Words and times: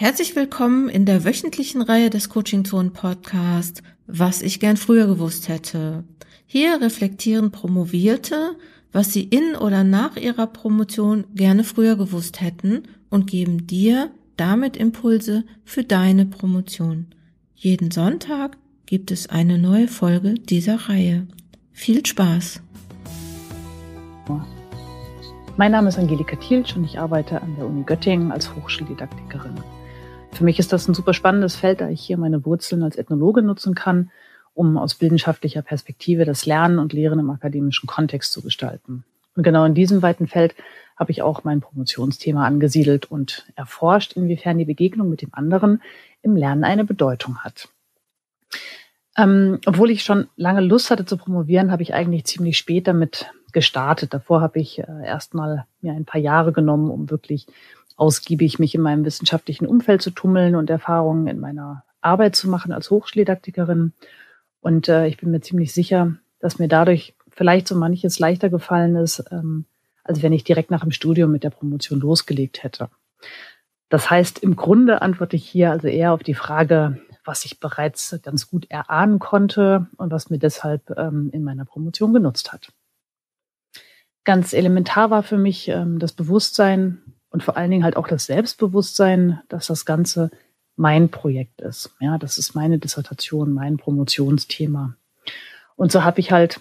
Herzlich 0.00 0.34
willkommen 0.34 0.88
in 0.88 1.04
der 1.04 1.26
wöchentlichen 1.26 1.82
Reihe 1.82 2.08
des 2.08 2.30
Coaching 2.30 2.64
Zone 2.64 2.88
Podcast, 2.88 3.82
was 4.06 4.40
ich 4.40 4.58
gern 4.58 4.78
früher 4.78 5.06
gewusst 5.06 5.50
hätte. 5.50 6.04
Hier 6.46 6.80
reflektieren 6.80 7.50
Promovierte, 7.50 8.56
was 8.92 9.12
sie 9.12 9.24
in 9.24 9.54
oder 9.56 9.84
nach 9.84 10.16
ihrer 10.16 10.46
Promotion 10.46 11.26
gerne 11.34 11.64
früher 11.64 11.96
gewusst 11.96 12.40
hätten 12.40 12.84
und 13.10 13.26
geben 13.26 13.66
dir 13.66 14.10
damit 14.38 14.78
Impulse 14.78 15.44
für 15.66 15.84
deine 15.84 16.24
Promotion. 16.24 17.08
Jeden 17.54 17.90
Sonntag 17.90 18.56
gibt 18.86 19.10
es 19.10 19.28
eine 19.28 19.58
neue 19.58 19.86
Folge 19.86 20.32
dieser 20.32 20.76
Reihe. 20.88 21.26
Viel 21.72 22.06
Spaß! 22.06 22.62
Mein 25.58 25.72
Name 25.72 25.90
ist 25.90 25.98
Angelika 25.98 26.36
Thielsch 26.36 26.74
und 26.74 26.84
ich 26.84 26.98
arbeite 26.98 27.42
an 27.42 27.54
der 27.56 27.66
Uni 27.66 27.82
Göttingen 27.82 28.32
als 28.32 28.56
Hochschuldidaktikerin. 28.56 29.60
Für 30.40 30.44
mich 30.44 30.58
ist 30.58 30.72
das 30.72 30.88
ein 30.88 30.94
super 30.94 31.12
spannendes 31.12 31.54
Feld, 31.56 31.82
da 31.82 31.90
ich 31.90 32.00
hier 32.00 32.16
meine 32.16 32.46
Wurzeln 32.46 32.82
als 32.82 32.96
Ethnologe 32.96 33.42
nutzen 33.42 33.74
kann, 33.74 34.10
um 34.54 34.78
aus 34.78 34.98
wissenschaftlicher 34.98 35.60
Perspektive 35.60 36.24
das 36.24 36.46
Lernen 36.46 36.78
und 36.78 36.94
Lehren 36.94 37.18
im 37.18 37.28
akademischen 37.28 37.86
Kontext 37.86 38.32
zu 38.32 38.40
gestalten. 38.40 39.04
Und 39.36 39.42
genau 39.42 39.66
in 39.66 39.74
diesem 39.74 40.00
weiten 40.00 40.28
Feld 40.28 40.54
habe 40.96 41.10
ich 41.10 41.20
auch 41.20 41.44
mein 41.44 41.60
Promotionsthema 41.60 42.46
angesiedelt 42.46 43.04
und 43.04 43.52
erforscht, 43.54 44.14
inwiefern 44.14 44.56
die 44.56 44.64
Begegnung 44.64 45.10
mit 45.10 45.20
dem 45.20 45.34
anderen 45.34 45.82
im 46.22 46.36
Lernen 46.36 46.64
eine 46.64 46.86
Bedeutung 46.86 47.40
hat. 47.40 47.68
Ähm, 49.18 49.58
obwohl 49.66 49.90
ich 49.90 50.04
schon 50.04 50.28
lange 50.36 50.62
Lust 50.62 50.90
hatte 50.90 51.04
zu 51.04 51.18
promovieren, 51.18 51.70
habe 51.70 51.82
ich 51.82 51.92
eigentlich 51.92 52.24
ziemlich 52.24 52.56
spät 52.56 52.88
damit 52.88 53.30
gestartet. 53.52 54.14
Davor 54.14 54.40
habe 54.40 54.58
ich 54.58 54.78
äh, 54.78 54.86
erstmal 55.04 55.66
mir 55.82 55.92
ein 55.92 56.06
paar 56.06 56.20
Jahre 56.22 56.52
genommen, 56.52 56.90
um 56.90 57.10
wirklich 57.10 57.46
ausgiebig 58.00 58.58
mich 58.58 58.74
in 58.74 58.80
meinem 58.80 59.04
wissenschaftlichen 59.04 59.66
Umfeld 59.66 60.00
zu 60.00 60.10
tummeln 60.10 60.54
und 60.56 60.70
Erfahrungen 60.70 61.26
in 61.26 61.38
meiner 61.38 61.84
Arbeit 62.00 62.34
zu 62.34 62.48
machen 62.48 62.72
als 62.72 62.90
Hochschuldidaktikerin. 62.90 63.92
Und 64.60 64.88
äh, 64.88 65.06
ich 65.06 65.18
bin 65.18 65.30
mir 65.30 65.40
ziemlich 65.42 65.74
sicher, 65.74 66.14
dass 66.38 66.58
mir 66.58 66.68
dadurch 66.68 67.14
vielleicht 67.28 67.68
so 67.68 67.76
manches 67.76 68.18
leichter 68.18 68.48
gefallen 68.48 68.96
ist, 68.96 69.22
ähm, 69.30 69.66
als 70.02 70.22
wenn 70.22 70.32
ich 70.32 70.44
direkt 70.44 70.70
nach 70.70 70.80
dem 70.80 70.92
Studium 70.92 71.30
mit 71.30 71.44
der 71.44 71.50
Promotion 71.50 72.00
losgelegt 72.00 72.62
hätte. 72.62 72.88
Das 73.90 74.08
heißt, 74.08 74.38
im 74.38 74.56
Grunde 74.56 75.02
antworte 75.02 75.36
ich 75.36 75.46
hier 75.46 75.70
also 75.70 75.88
eher 75.88 76.12
auf 76.12 76.22
die 76.22 76.34
Frage, 76.34 77.00
was 77.24 77.44
ich 77.44 77.60
bereits 77.60 78.18
ganz 78.22 78.48
gut 78.48 78.70
erahnen 78.70 79.18
konnte 79.18 79.88
und 79.98 80.10
was 80.10 80.30
mir 80.30 80.38
deshalb 80.38 80.90
ähm, 80.96 81.28
in 81.32 81.44
meiner 81.44 81.66
Promotion 81.66 82.14
genutzt 82.14 82.52
hat. 82.52 82.72
Ganz 84.24 84.54
elementar 84.54 85.10
war 85.10 85.22
für 85.22 85.38
mich 85.38 85.68
ähm, 85.68 85.98
das 85.98 86.12
Bewusstsein, 86.12 87.02
und 87.30 87.42
vor 87.42 87.56
allen 87.56 87.70
Dingen 87.70 87.84
halt 87.84 87.96
auch 87.96 88.08
das 88.08 88.26
Selbstbewusstsein, 88.26 89.40
dass 89.48 89.68
das 89.68 89.84
Ganze 89.84 90.30
mein 90.76 91.10
Projekt 91.10 91.60
ist. 91.60 91.94
Ja, 92.00 92.18
das 92.18 92.38
ist 92.38 92.54
meine 92.54 92.78
Dissertation, 92.78 93.52
mein 93.52 93.76
Promotionsthema. 93.76 94.96
Und 95.76 95.92
so 95.92 96.04
habe 96.04 96.20
ich 96.20 96.32
halt 96.32 96.60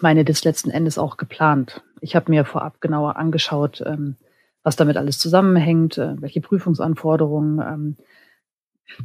meine 0.00 0.24
Dis 0.24 0.44
letzten 0.44 0.70
Endes 0.70 0.98
auch 0.98 1.16
geplant. 1.16 1.82
Ich 2.00 2.16
habe 2.16 2.30
mir 2.30 2.44
vorab 2.44 2.80
genauer 2.80 3.16
angeschaut, 3.16 3.82
ähm, 3.86 4.16
was 4.62 4.76
damit 4.76 4.96
alles 4.96 5.18
zusammenhängt, 5.18 5.98
äh, 5.98 6.20
welche 6.20 6.40
Prüfungsanforderungen 6.40 7.60
ähm, 7.60 7.96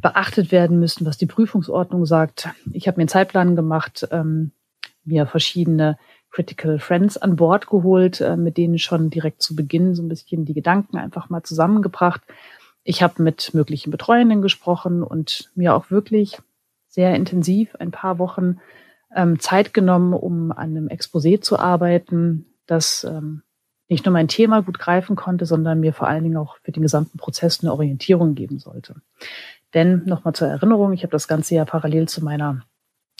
beachtet 0.00 0.52
werden 0.52 0.78
müssen, 0.78 1.06
was 1.06 1.18
die 1.18 1.26
Prüfungsordnung 1.26 2.06
sagt. 2.06 2.48
Ich 2.72 2.86
habe 2.86 2.96
mir 2.96 3.02
einen 3.02 3.08
Zeitplan 3.08 3.56
gemacht, 3.56 4.06
ähm, 4.10 4.52
mir 5.04 5.26
verschiedene 5.26 5.98
Critical 6.30 6.78
Friends 6.78 7.16
an 7.16 7.36
Bord 7.36 7.66
geholt, 7.66 8.20
äh, 8.20 8.36
mit 8.36 8.56
denen 8.56 8.78
schon 8.78 9.10
direkt 9.10 9.42
zu 9.42 9.56
Beginn 9.56 9.94
so 9.94 10.02
ein 10.02 10.08
bisschen 10.08 10.44
die 10.44 10.54
Gedanken 10.54 10.96
einfach 10.96 11.28
mal 11.28 11.42
zusammengebracht. 11.42 12.22
Ich 12.84 13.02
habe 13.02 13.22
mit 13.22 13.52
möglichen 13.52 13.90
Betreuenden 13.90 14.42
gesprochen 14.42 15.02
und 15.02 15.50
mir 15.54 15.74
auch 15.74 15.90
wirklich 15.90 16.38
sehr 16.88 17.14
intensiv 17.14 17.74
ein 17.76 17.90
paar 17.90 18.18
Wochen 18.18 18.58
ähm, 19.14 19.38
Zeit 19.38 19.74
genommen, 19.74 20.14
um 20.14 20.52
an 20.52 20.76
einem 20.76 20.88
Exposé 20.88 21.40
zu 21.40 21.58
arbeiten, 21.58 22.46
das 22.66 23.04
ähm, 23.04 23.42
nicht 23.88 24.06
nur 24.06 24.12
mein 24.12 24.28
Thema 24.28 24.62
gut 24.62 24.78
greifen 24.78 25.16
konnte, 25.16 25.46
sondern 25.46 25.80
mir 25.80 25.92
vor 25.92 26.06
allen 26.06 26.22
Dingen 26.22 26.36
auch 26.36 26.56
für 26.62 26.72
den 26.72 26.82
gesamten 26.82 27.18
Prozess 27.18 27.60
eine 27.60 27.72
Orientierung 27.72 28.34
geben 28.34 28.58
sollte. 28.58 28.94
Denn 29.74 30.04
nochmal 30.04 30.34
zur 30.34 30.48
Erinnerung, 30.48 30.92
ich 30.92 31.02
habe 31.02 31.12
das 31.12 31.28
Ganze 31.28 31.56
ja 31.56 31.64
parallel 31.64 32.08
zu 32.08 32.24
meiner 32.24 32.62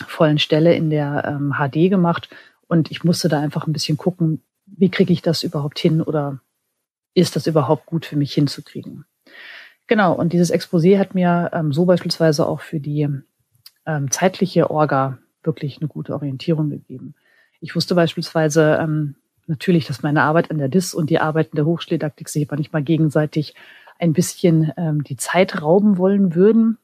vollen 0.06 0.38
Stelle 0.38 0.74
in 0.74 0.90
der 0.90 1.24
ähm, 1.26 1.54
HD 1.58 1.90
gemacht 1.90 2.30
und 2.70 2.92
ich 2.92 3.02
musste 3.02 3.28
da 3.28 3.40
einfach 3.40 3.66
ein 3.66 3.72
bisschen 3.72 3.96
gucken, 3.96 4.42
wie 4.64 4.90
kriege 4.90 5.12
ich 5.12 5.22
das 5.22 5.42
überhaupt 5.42 5.80
hin 5.80 6.00
oder 6.00 6.38
ist 7.14 7.34
das 7.34 7.48
überhaupt 7.48 7.84
gut 7.86 8.06
für 8.06 8.14
mich 8.14 8.32
hinzukriegen. 8.32 9.04
Genau, 9.88 10.12
und 10.12 10.32
dieses 10.32 10.52
Exposé 10.52 10.96
hat 10.96 11.12
mir 11.12 11.50
ähm, 11.52 11.72
so 11.72 11.84
beispielsweise 11.84 12.46
auch 12.46 12.60
für 12.60 12.78
die 12.78 13.08
ähm, 13.86 14.10
zeitliche 14.12 14.70
Orga 14.70 15.18
wirklich 15.42 15.78
eine 15.78 15.88
gute 15.88 16.14
Orientierung 16.14 16.70
gegeben. 16.70 17.16
Ich 17.60 17.74
wusste 17.74 17.96
beispielsweise 17.96 18.78
ähm, 18.80 19.16
natürlich, 19.48 19.88
dass 19.88 20.04
meine 20.04 20.22
Arbeit 20.22 20.52
an 20.52 20.58
der 20.58 20.68
DIS 20.68 20.94
und 20.94 21.10
die 21.10 21.18
Arbeiten 21.18 21.56
der 21.56 21.66
Hochschuldidaktik 21.66 22.28
sich 22.28 22.48
manchmal 22.48 22.84
gegenseitig 22.84 23.56
ein 23.98 24.12
bisschen 24.12 24.70
ähm, 24.76 25.02
die 25.02 25.16
Zeit 25.16 25.60
rauben 25.60 25.98
wollen 25.98 26.36
würden. 26.36 26.78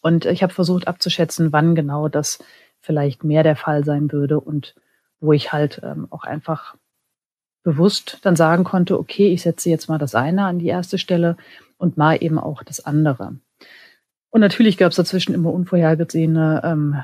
Und 0.00 0.24
ich 0.24 0.42
habe 0.42 0.54
versucht 0.54 0.88
abzuschätzen, 0.88 1.52
wann 1.52 1.74
genau 1.74 2.08
das 2.08 2.42
vielleicht 2.80 3.22
mehr 3.22 3.42
der 3.42 3.56
Fall 3.56 3.84
sein 3.84 4.10
würde 4.12 4.40
und 4.40 4.74
wo 5.20 5.32
ich 5.32 5.52
halt 5.52 5.80
ähm, 5.84 6.06
auch 6.10 6.24
einfach 6.24 6.76
bewusst 7.62 8.18
dann 8.22 8.36
sagen 8.36 8.64
konnte, 8.64 8.98
okay, 8.98 9.28
ich 9.32 9.42
setze 9.42 9.68
jetzt 9.68 9.88
mal 9.88 9.98
das 9.98 10.14
eine 10.14 10.44
an 10.44 10.58
die 10.58 10.68
erste 10.68 10.98
Stelle 10.98 11.36
und 11.76 11.96
mal 11.96 12.16
eben 12.22 12.38
auch 12.38 12.62
das 12.62 12.84
andere. 12.84 13.36
Und 14.30 14.40
natürlich 14.40 14.78
gab 14.78 14.90
es 14.90 14.96
dazwischen 14.96 15.34
immer 15.34 15.52
unvorhergesehene 15.52 16.62
ähm, 16.64 17.02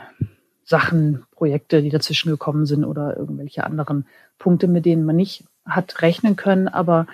Sachen, 0.64 1.24
Projekte, 1.32 1.82
die 1.82 1.90
dazwischen 1.90 2.30
gekommen 2.30 2.66
sind 2.66 2.84
oder 2.84 3.16
irgendwelche 3.16 3.64
anderen 3.64 4.06
Punkte, 4.38 4.68
mit 4.68 4.86
denen 4.86 5.04
man 5.04 5.16
nicht 5.16 5.44
hat 5.64 6.02
rechnen 6.02 6.36
können. 6.36 6.68
Aber 6.68 7.06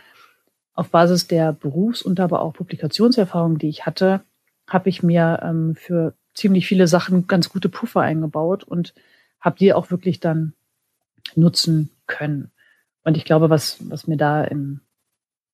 auf 0.75 0.91
Basis 0.91 1.27
der 1.27 1.53
Berufs- 1.53 2.03
und 2.03 2.21
aber 2.21 2.41
auch 2.41 2.55
Publikationserfahrung, 2.55 3.59
die 3.59 3.69
ich 3.69 3.85
hatte, 3.87 4.21
habe 4.69 4.89
ich 4.89 5.03
mir 5.03 5.41
ähm, 5.43 5.75
für 5.75 6.15
ziemlich 6.35 6.67
viele 6.67 6.87
Sachen 6.87 7.27
ganz 7.27 7.49
gute 7.49 7.69
Puffer 7.69 8.01
eingebaut 8.01 8.65
und 8.65 8.95
habe 9.41 9.59
die 9.59 9.75
auch 9.75 9.91
wirklich 9.91 10.21
dann 10.21 10.55
nutzen 11.37 11.91
können. 12.07 12.51
Und 13.05 13.17
ich 13.17 13.25
glaube, 13.25 13.51
was, 13.51 13.79
was 13.89 14.07
mir 14.07 14.17
da 14.17 14.45
im, 14.45 14.81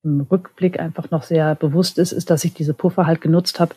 im 0.03 0.21
Rückblick 0.21 0.79
einfach 0.79 1.11
noch 1.11 1.23
sehr 1.23 1.55
bewusst 1.55 1.99
ist, 1.99 2.13
ist, 2.13 2.31
dass 2.31 2.45
ich 2.45 2.55
diese 2.55 2.75
Puffer 2.75 3.07
halt 3.07 3.21
genutzt 3.21 3.61
habe, 3.61 3.75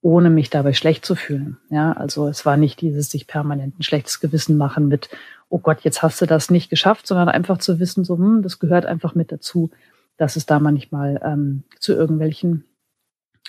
ohne 0.00 0.28
mich 0.28 0.50
dabei 0.50 0.74
schlecht 0.74 1.06
zu 1.06 1.14
fühlen. 1.14 1.56
Ja, 1.70 1.92
also 1.92 2.28
es 2.28 2.44
war 2.44 2.56
nicht 2.56 2.80
dieses 2.80 3.10
sich 3.10 3.26
permanent 3.26 3.78
ein 3.78 3.82
schlechtes 3.82 4.20
Gewissen 4.20 4.58
machen 4.58 4.86
mit, 4.88 5.08
oh 5.48 5.58
Gott, 5.58 5.80
jetzt 5.80 6.02
hast 6.02 6.20
du 6.20 6.26
das 6.26 6.50
nicht 6.50 6.68
geschafft, 6.68 7.06
sondern 7.06 7.28
einfach 7.28 7.58
zu 7.58 7.78
wissen, 7.78 8.04
so, 8.04 8.18
hm, 8.18 8.42
das 8.42 8.58
gehört 8.58 8.84
einfach 8.84 9.14
mit 9.14 9.32
dazu, 9.32 9.70
dass 10.16 10.36
es 10.36 10.44
da 10.44 10.60
manchmal 10.60 11.20
ähm, 11.24 11.64
zu 11.80 11.94
irgendwelchen 11.94 12.64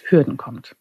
Hürden 0.06 0.38
kommt. 0.38 0.76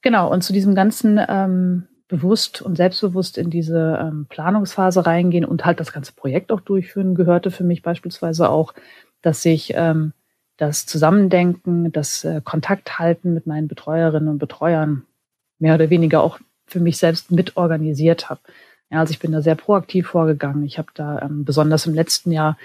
Genau, 0.00 0.30
und 0.30 0.42
zu 0.42 0.52
diesem 0.52 0.74
ganzen 0.74 1.20
ähm, 1.28 1.88
bewusst 2.08 2.62
und 2.62 2.76
selbstbewusst 2.76 3.38
in 3.38 3.50
diese 3.50 3.98
ähm, 4.00 4.26
Planungsphase 4.28 5.06
reingehen 5.06 5.44
und 5.44 5.64
halt 5.64 5.80
das 5.80 5.92
ganze 5.92 6.12
Projekt 6.12 6.52
auch 6.52 6.60
durchführen, 6.60 7.14
gehörte 7.14 7.50
für 7.50 7.64
mich 7.64 7.82
beispielsweise 7.82 8.50
auch, 8.50 8.74
dass 9.22 9.44
ich 9.44 9.72
ähm, 9.74 10.12
das 10.56 10.86
Zusammendenken, 10.86 11.90
das 11.92 12.24
äh, 12.24 12.40
Kontakt 12.44 12.98
halten 12.98 13.34
mit 13.34 13.46
meinen 13.46 13.68
Betreuerinnen 13.68 14.28
und 14.28 14.38
Betreuern 14.38 15.04
mehr 15.58 15.74
oder 15.74 15.90
weniger 15.90 16.22
auch 16.22 16.38
für 16.66 16.80
mich 16.80 16.98
selbst 16.98 17.30
mit 17.30 17.56
organisiert 17.56 18.30
habe. 18.30 18.40
Ja, 18.90 19.00
also 19.00 19.10
ich 19.10 19.18
bin 19.18 19.32
da 19.32 19.42
sehr 19.42 19.54
proaktiv 19.54 20.06
vorgegangen. 20.08 20.62
Ich 20.64 20.78
habe 20.78 20.88
da 20.94 21.22
ähm, 21.22 21.44
besonders 21.44 21.86
im 21.86 21.94
letzten 21.94 22.30
Jahr, 22.30 22.58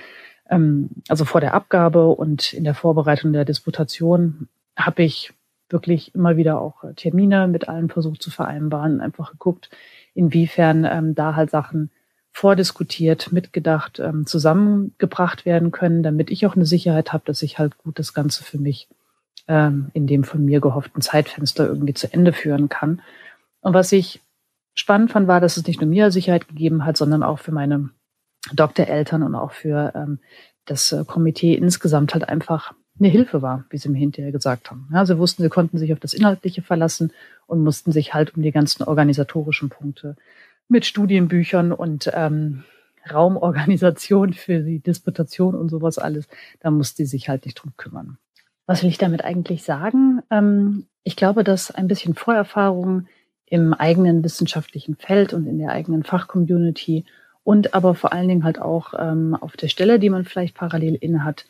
ähm, 0.49 0.89
also 1.07 1.25
vor 1.25 1.41
der 1.41 1.53
Abgabe 1.53 2.07
und 2.09 2.53
in 2.53 2.65
der 2.65 2.75
Vorbereitung 2.75 3.33
der 3.33 3.45
Disputation, 3.45 4.47
habe 4.75 5.03
ich 5.03 5.33
wirklich 5.69 6.13
immer 6.15 6.37
wieder 6.37 6.59
auch 6.59 6.83
äh, 6.83 6.93
Termine 6.93 7.47
mit 7.47 7.69
allen 7.69 7.89
versucht 7.89 8.21
zu 8.21 8.31
vereinbaren, 8.31 9.01
einfach 9.01 9.31
geguckt, 9.31 9.69
inwiefern 10.13 10.85
ähm, 10.85 11.15
da 11.15 11.35
halt 11.35 11.51
Sachen 11.51 11.91
vordiskutiert, 12.31 13.31
mitgedacht, 13.31 13.99
ähm, 13.99 14.25
zusammengebracht 14.25 15.45
werden 15.45 15.71
können, 15.71 16.03
damit 16.03 16.29
ich 16.29 16.45
auch 16.45 16.55
eine 16.55 16.65
Sicherheit 16.65 17.11
habe, 17.11 17.23
dass 17.25 17.41
ich 17.41 17.59
halt 17.59 17.77
gut 17.77 17.99
das 17.99 18.13
Ganze 18.13 18.43
für 18.43 18.57
mich 18.57 18.87
ähm, 19.47 19.89
in 19.93 20.07
dem 20.07 20.23
von 20.23 20.45
mir 20.45 20.61
gehofften 20.61 21.01
Zeitfenster 21.01 21.67
irgendwie 21.67 21.93
zu 21.93 22.11
Ende 22.13 22.33
führen 22.33 22.69
kann. 22.69 23.01
Und 23.61 23.73
was 23.73 23.91
ich 23.91 24.21
spannend 24.73 25.11
fand, 25.11 25.27
war, 25.27 25.41
dass 25.41 25.57
es 25.57 25.67
nicht 25.67 25.81
nur 25.81 25.89
mir 25.89 26.11
Sicherheit 26.11 26.47
gegeben 26.47 26.85
hat, 26.85 26.97
sondern 26.97 27.23
auch 27.23 27.39
für 27.39 27.51
meine 27.51 27.89
Doktoreltern 28.53 29.23
und 29.23 29.35
auch 29.35 29.51
für 29.51 29.91
ähm, 29.95 30.19
das 30.65 30.91
äh, 30.91 31.03
Komitee 31.05 31.55
insgesamt 31.55 32.13
halt 32.13 32.29
einfach 32.29 32.73
eine 32.99 33.09
Hilfe 33.09 33.41
war, 33.41 33.65
wie 33.69 33.77
sie 33.77 33.89
mir 33.89 33.97
hinterher 33.97 34.31
gesagt 34.31 34.69
haben. 34.69 34.87
Ja, 34.93 35.05
sie 35.05 35.17
wussten, 35.17 35.43
sie 35.43 35.49
konnten 35.49 35.77
sich 35.77 35.93
auf 35.93 35.99
das 35.99 36.13
Inhaltliche 36.13 36.61
verlassen 36.61 37.11
und 37.47 37.63
mussten 37.63 37.91
sich 37.91 38.13
halt 38.13 38.35
um 38.35 38.43
die 38.43 38.51
ganzen 38.51 38.83
organisatorischen 38.83 39.69
Punkte 39.69 40.15
mit 40.67 40.85
Studienbüchern 40.85 41.71
und 41.71 42.11
ähm, 42.13 42.63
Raumorganisation 43.11 44.33
für 44.33 44.59
die 44.59 44.79
Disputation 44.79 45.55
und 45.55 45.69
sowas 45.69 45.97
alles, 45.97 46.27
da 46.59 46.71
musste 46.71 47.05
sie 47.05 47.09
sich 47.09 47.29
halt 47.29 47.45
nicht 47.45 47.55
drum 47.55 47.73
kümmern. 47.77 48.17
Was 48.65 48.83
will 48.83 48.89
ich 48.89 48.97
damit 48.99 49.23
eigentlich 49.23 49.63
sagen? 49.63 50.21
Ähm, 50.29 50.85
ich 51.03 51.15
glaube, 51.15 51.43
dass 51.43 51.71
ein 51.71 51.87
bisschen 51.87 52.13
Vorerfahrung 52.13 53.07
im 53.47 53.73
eigenen 53.73 54.23
wissenschaftlichen 54.23 54.95
Feld 54.95 55.33
und 55.33 55.47
in 55.47 55.57
der 55.57 55.71
eigenen 55.71 56.03
Fachcommunity 56.03 57.05
und 57.43 57.73
aber 57.73 57.95
vor 57.95 58.13
allen 58.13 58.27
Dingen 58.27 58.43
halt 58.43 58.61
auch 58.61 58.93
ähm, 58.97 59.35
auf 59.39 59.57
der 59.57 59.69
Stelle, 59.69 59.97
die 59.97 60.11
man 60.11 60.25
vielleicht 60.25 60.55
parallel 60.55 60.95
innehat, 60.95 61.47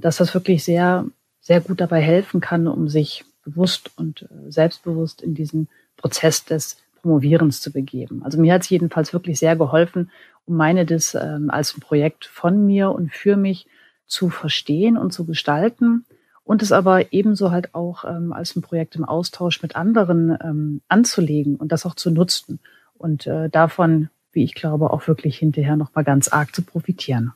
dass 0.00 0.18
das 0.18 0.34
wirklich 0.34 0.64
sehr, 0.64 1.06
sehr 1.40 1.60
gut 1.60 1.80
dabei 1.80 2.00
helfen 2.00 2.40
kann, 2.40 2.66
um 2.66 2.88
sich 2.88 3.24
bewusst 3.44 3.90
und 3.96 4.22
äh, 4.22 4.50
selbstbewusst 4.50 5.22
in 5.22 5.34
diesen 5.34 5.68
Prozess 5.96 6.44
des 6.44 6.78
Promovierens 7.00 7.60
zu 7.60 7.70
begeben. 7.70 8.22
Also 8.24 8.40
mir 8.40 8.54
hat 8.54 8.62
es 8.62 8.70
jedenfalls 8.70 9.12
wirklich 9.12 9.38
sehr 9.38 9.56
geholfen, 9.56 10.10
um 10.46 10.56
meine 10.56 10.86
das 10.86 11.14
ähm, 11.14 11.50
als 11.50 11.76
ein 11.76 11.80
Projekt 11.80 12.24
von 12.24 12.64
mir 12.64 12.90
und 12.90 13.12
für 13.12 13.36
mich 13.36 13.66
zu 14.06 14.30
verstehen 14.30 14.96
und 14.96 15.12
zu 15.12 15.24
gestalten 15.26 16.04
und 16.44 16.62
es 16.62 16.72
aber 16.72 17.12
ebenso 17.12 17.50
halt 17.50 17.74
auch 17.74 18.04
ähm, 18.04 18.32
als 18.32 18.54
ein 18.54 18.62
Projekt 18.62 18.96
im 18.96 19.04
Austausch 19.04 19.62
mit 19.62 19.76
anderen 19.76 20.36
ähm, 20.42 20.80
anzulegen 20.88 21.56
und 21.56 21.72
das 21.72 21.86
auch 21.86 21.94
zu 21.94 22.10
nutzen 22.10 22.60
und 22.94 23.26
äh, 23.26 23.48
davon, 23.48 24.08
wie 24.32 24.44
ich 24.44 24.54
glaube, 24.54 24.90
auch 24.90 25.08
wirklich 25.08 25.38
hinterher 25.38 25.76
noch 25.76 25.94
mal 25.94 26.04
ganz 26.04 26.28
arg 26.28 26.54
zu 26.54 26.62
profitieren. 26.62 27.32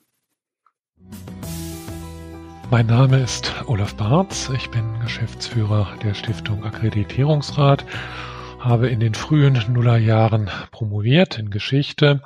Mein 2.70 2.84
Name 2.84 3.20
ist 3.20 3.54
Olaf 3.66 3.94
Barz. 3.94 4.50
Ich 4.54 4.68
bin 4.68 5.00
Geschäftsführer 5.00 5.88
der 6.02 6.12
Stiftung 6.12 6.64
Akkreditierungsrat, 6.64 7.86
habe 8.58 8.90
in 8.90 9.00
den 9.00 9.14
frühen 9.14 9.58
Nullerjahren 9.72 10.50
promoviert 10.70 11.38
in 11.38 11.48
Geschichte. 11.48 12.20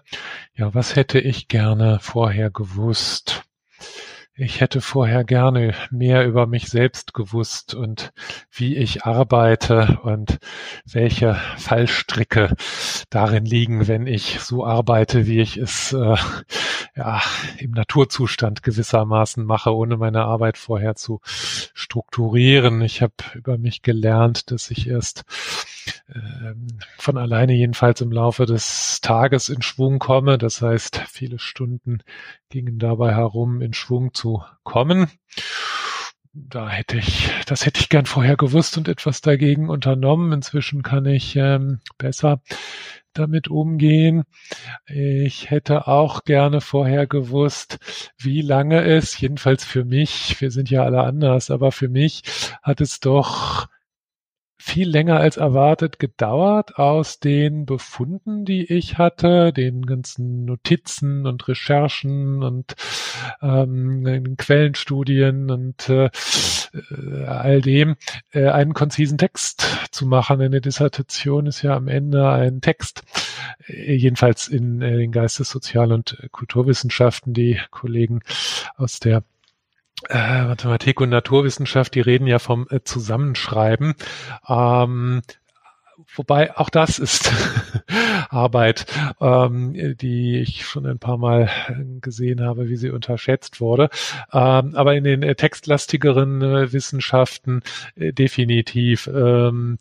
Ja, 0.54 0.74
was 0.74 0.96
hätte 0.96 1.20
ich 1.20 1.46
gerne 1.46 2.00
vorher 2.00 2.50
gewusst? 2.50 3.44
Ich 4.34 4.60
hätte 4.60 4.80
vorher 4.80 5.22
gerne 5.22 5.74
mehr 5.90 6.26
über 6.26 6.48
mich 6.48 6.68
selbst 6.68 7.14
gewusst 7.14 7.74
und 7.74 8.12
wie 8.50 8.76
ich 8.76 9.04
arbeite 9.04 10.00
und 10.02 10.38
welche 10.84 11.36
Fallstricke 11.58 12.56
darin 13.10 13.44
liegen, 13.44 13.86
wenn 13.86 14.08
ich 14.08 14.40
so 14.40 14.66
arbeite, 14.66 15.26
wie 15.28 15.40
ich 15.40 15.58
es 15.58 15.92
äh, 15.92 16.16
ja, 16.94 17.22
im 17.58 17.70
Naturzustand 17.70 18.62
gewissermaßen 18.62 19.44
mache, 19.44 19.74
ohne 19.74 19.96
meine 19.96 20.24
Arbeit 20.24 20.58
vorher 20.58 20.94
zu 20.94 21.20
strukturieren. 21.24 22.82
Ich 22.82 23.00
habe 23.00 23.14
über 23.34 23.56
mich 23.56 23.82
gelernt, 23.82 24.50
dass 24.50 24.70
ich 24.70 24.88
erst 24.88 25.24
ähm, 26.14 26.66
von 26.98 27.16
alleine 27.16 27.54
jedenfalls 27.54 28.00
im 28.02 28.12
Laufe 28.12 28.44
des 28.44 29.00
Tages 29.00 29.48
in 29.48 29.62
Schwung 29.62 29.98
komme. 29.98 30.36
Das 30.36 30.60
heißt, 30.60 31.02
viele 31.08 31.38
Stunden 31.38 32.02
gingen 32.50 32.78
dabei 32.78 33.14
herum, 33.14 33.62
in 33.62 33.72
Schwung 33.72 34.12
zu 34.12 34.42
kommen. 34.62 35.10
Da 36.34 36.70
hätte 36.70 36.96
ich, 36.96 37.30
das 37.46 37.66
hätte 37.66 37.80
ich 37.80 37.90
gern 37.90 38.06
vorher 38.06 38.36
gewusst 38.36 38.78
und 38.78 38.88
etwas 38.88 39.20
dagegen 39.20 39.68
unternommen. 39.68 40.32
Inzwischen 40.32 40.82
kann 40.82 41.04
ich 41.04 41.36
ähm, 41.36 41.80
besser 41.98 42.40
damit 43.12 43.48
umgehen. 43.48 44.24
Ich 44.86 45.50
hätte 45.50 45.86
auch 45.86 46.24
gerne 46.24 46.62
vorher 46.62 47.06
gewusst, 47.06 47.78
wie 48.16 48.40
lange 48.40 48.82
es, 48.82 49.20
jedenfalls 49.20 49.64
für 49.64 49.84
mich, 49.84 50.40
wir 50.40 50.50
sind 50.50 50.70
ja 50.70 50.84
alle 50.84 51.02
anders, 51.02 51.50
aber 51.50 51.72
für 51.72 51.90
mich 51.90 52.22
hat 52.62 52.80
es 52.80 53.00
doch 53.00 53.68
viel 54.62 54.88
länger 54.88 55.18
als 55.18 55.38
erwartet 55.38 55.98
gedauert 55.98 56.78
aus 56.78 57.18
den 57.18 57.66
Befunden, 57.66 58.44
die 58.44 58.72
ich 58.72 58.96
hatte, 58.96 59.52
den 59.52 59.84
ganzen 59.86 60.44
Notizen 60.44 61.26
und 61.26 61.48
Recherchen 61.48 62.44
und 62.44 62.74
ähm, 63.42 64.36
Quellenstudien 64.38 65.50
und 65.50 65.88
äh, 65.88 66.10
all 67.26 67.60
dem, 67.60 67.96
äh, 68.30 68.48
einen 68.48 68.72
konzisen 68.72 69.18
Text 69.18 69.66
zu 69.90 70.06
machen. 70.06 70.40
Eine 70.40 70.60
Dissertation 70.60 71.46
ist 71.46 71.62
ja 71.62 71.74
am 71.74 71.88
Ende 71.88 72.30
ein 72.30 72.60
Text. 72.60 73.02
Äh, 73.66 73.94
jedenfalls 73.94 74.46
in 74.46 74.80
äh, 74.80 74.96
den 74.96 75.10
Geistessozial- 75.10 75.92
und 75.92 76.16
Kulturwissenschaften, 76.30 77.34
die 77.34 77.58
Kollegen 77.70 78.20
aus 78.76 79.00
der 79.00 79.24
äh, 80.08 80.44
Mathematik 80.44 81.00
und 81.00 81.10
Naturwissenschaft, 81.10 81.94
die 81.94 82.00
reden 82.00 82.26
ja 82.26 82.38
vom 82.38 82.66
äh, 82.70 82.80
Zusammenschreiben. 82.82 83.94
Ähm, 84.48 85.22
wobei 86.14 86.56
auch 86.56 86.70
das 86.70 86.98
ist 86.98 87.32
Arbeit, 88.30 88.86
ähm, 89.20 89.96
die 89.96 90.38
ich 90.38 90.66
schon 90.66 90.86
ein 90.86 90.98
paar 90.98 91.18
Mal 91.18 91.50
gesehen 92.00 92.40
habe, 92.40 92.68
wie 92.68 92.76
sie 92.76 92.90
unterschätzt 92.90 93.60
wurde. 93.60 93.90
Ähm, 94.32 94.74
aber 94.74 94.94
in 94.94 95.04
den 95.04 95.22
äh, 95.22 95.34
textlastigeren 95.34 96.42
äh, 96.42 96.72
Wissenschaften 96.72 97.62
äh, 97.96 98.12
definitiv 98.12 99.08
ähm, 99.12 99.78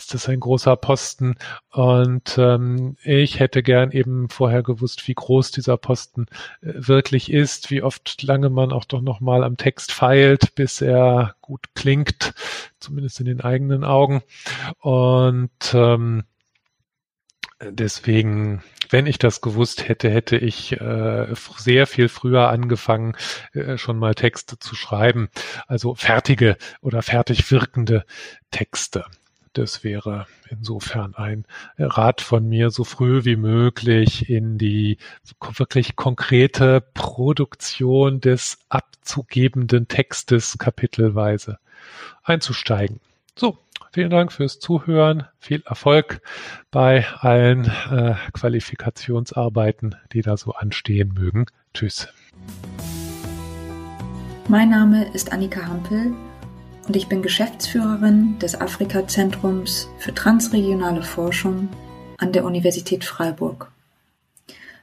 ist 0.00 0.14
das 0.14 0.28
ein 0.28 0.40
großer 0.40 0.76
Posten 0.76 1.36
und 1.70 2.36
ähm, 2.38 2.96
ich 3.04 3.38
hätte 3.38 3.62
gern 3.62 3.92
eben 3.92 4.30
vorher 4.30 4.62
gewusst, 4.62 5.06
wie 5.06 5.14
groß 5.14 5.50
dieser 5.50 5.76
Posten 5.76 6.26
äh, 6.62 6.72
wirklich 6.74 7.30
ist, 7.30 7.70
wie 7.70 7.82
oft 7.82 8.22
lange 8.22 8.48
man 8.48 8.72
auch 8.72 8.86
doch 8.86 9.02
noch 9.02 9.20
mal 9.20 9.44
am 9.44 9.56
Text 9.56 9.92
feilt, 9.92 10.54
bis 10.54 10.80
er 10.80 11.34
gut 11.42 11.74
klingt, 11.74 12.32
zumindest 12.80 13.20
in 13.20 13.26
den 13.26 13.40
eigenen 13.42 13.84
Augen 13.84 14.22
und 14.80 15.74
ähm, 15.74 16.24
deswegen 17.60 18.62
wenn 18.90 19.06
ich 19.06 19.18
das 19.18 19.40
gewusst 19.40 19.88
hätte, 19.88 20.10
hätte 20.10 20.36
ich 20.36 20.72
äh, 20.80 21.26
sehr 21.56 21.86
viel 21.86 22.08
früher 22.08 22.48
angefangen, 22.48 23.14
äh, 23.52 23.78
schon 23.78 23.98
mal 23.98 24.14
Texte 24.14 24.58
zu 24.58 24.74
schreiben. 24.74 25.28
Also 25.68 25.94
fertige 25.94 26.56
oder 26.80 27.02
fertig 27.02 27.50
wirkende 27.52 28.04
Texte. 28.50 29.04
Das 29.52 29.82
wäre 29.82 30.26
insofern 30.48 31.14
ein 31.16 31.44
Rat 31.76 32.20
von 32.20 32.48
mir, 32.48 32.70
so 32.70 32.84
früh 32.84 33.24
wie 33.24 33.34
möglich 33.34 34.30
in 34.30 34.58
die 34.58 34.98
wirklich 35.40 35.96
konkrete 35.96 36.80
Produktion 36.94 38.20
des 38.20 38.58
abzugebenden 38.68 39.88
Textes 39.88 40.56
kapitelweise 40.58 41.58
einzusteigen. 42.22 43.00
So, 43.34 43.58
vielen 43.92 44.10
Dank 44.10 44.32
fürs 44.32 44.60
Zuhören. 44.60 45.26
Viel 45.40 45.62
Erfolg 45.66 46.22
bei 46.70 47.04
allen 47.18 47.64
äh, 47.90 48.14
Qualifikationsarbeiten, 48.32 49.96
die 50.12 50.22
da 50.22 50.36
so 50.36 50.52
anstehen 50.52 51.12
mögen. 51.14 51.46
Tschüss. 51.74 52.06
Mein 54.46 54.70
Name 54.70 55.12
ist 55.12 55.32
Annika 55.32 55.66
Hampel 55.66 56.12
und 56.86 56.96
ich 56.96 57.08
bin 57.08 57.22
Geschäftsführerin 57.22 58.38
des 58.38 58.60
Afrika-Zentrums 58.60 59.88
für 59.98 60.14
transregionale 60.14 61.02
Forschung 61.02 61.68
an 62.18 62.32
der 62.32 62.44
Universität 62.44 63.04
Freiburg. 63.04 63.70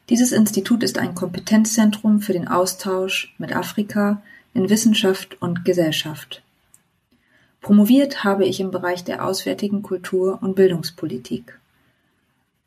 Dieses 0.10 0.32
Institut 0.32 0.84
ist 0.84 0.98
ein 0.98 1.16
Kompetenzzentrum 1.16 2.22
für 2.22 2.34
den 2.34 2.48
Austausch 2.48 3.36
mit 3.38 3.56
Afrika 3.56 4.22
in 4.54 4.70
Wissenschaft 4.70 5.42
und 5.42 5.66
Gesellschaft. 5.66 6.42
Promoviert 7.62 8.24
habe 8.24 8.46
ich 8.46 8.60
im 8.60 8.72
Bereich 8.72 9.04
der 9.04 9.26
auswärtigen 9.26 9.82
Kultur- 9.82 10.40
und 10.42 10.56
Bildungspolitik. 10.56 11.60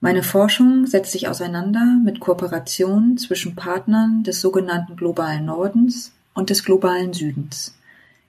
Meine 0.01 0.23
Forschung 0.23 0.87
setzt 0.87 1.13
sich 1.13 1.29
auseinander 1.29 1.99
mit 2.05 2.21
Kooperationen 2.21 3.17
zwischen 3.17 3.55
Partnern 3.55 4.23
des 4.23 4.41
sogenannten 4.41 4.97
globalen 4.97 5.47
Nordens 5.47 6.13
und 6.35 6.51
des 6.51 6.65
globalen 6.65 7.13
Südens 7.13 7.75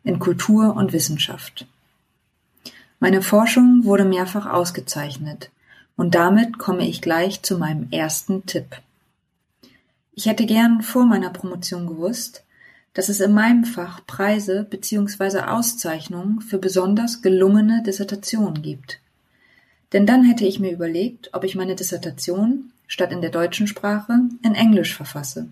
in 0.04 0.20
Kultur 0.20 0.76
und 0.76 0.94
Wissenschaft. 0.94 1.66
Meine 3.00 3.22
Forschung 3.22 3.84
wurde 3.84 4.06
mehrfach 4.06 4.46
ausgezeichnet 4.46 5.50
und 5.96 6.16
damit 6.16 6.58
komme 6.58 6.88
ich 6.88 7.02
gleich 7.02 7.42
zu 7.42 7.58
meinem 7.58 7.88
ersten 7.92 8.46
Tipp. 8.46 8.82
Ich 10.14 10.26
hätte 10.26 10.46
gern 10.46 10.82
vor 10.82 11.06
meiner 11.06 11.30
Promotion 11.30 11.88
gewusst, 11.88 12.44
dass 12.94 13.10
es 13.10 13.22
in 13.22 13.34
meinem 13.34 13.64
Fach 13.64 14.06
Preise 14.06 14.68
bzw. 14.70 15.40
Auszeichnungen 15.42 16.42
für 16.42 16.58
besonders 16.58 17.22
gelungene 17.22 17.84
Dissertationen 17.84 18.62
gibt. 18.62 19.00
Denn 19.94 20.06
dann 20.06 20.24
hätte 20.24 20.46
ich 20.46 20.60
mir 20.60 20.72
überlegt, 20.72 21.30
ob 21.34 21.44
ich 21.44 21.56
meine 21.56 21.76
Dissertation 21.76 22.72
statt 22.88 23.12
in 23.12 23.22
der 23.22 23.30
deutschen 23.30 23.68
Sprache 23.68 24.20
in 24.44 24.56
Englisch 24.56 24.96
verfasse. 24.96 25.48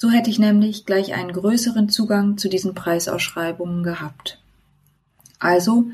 So 0.00 0.10
hätte 0.10 0.30
ich 0.30 0.38
nämlich 0.38 0.86
gleich 0.86 1.12
einen 1.12 1.32
größeren 1.32 1.88
Zugang 1.88 2.38
zu 2.38 2.48
diesen 2.48 2.72
Preisausschreibungen 2.72 3.82
gehabt. 3.82 4.38
Also 5.40 5.86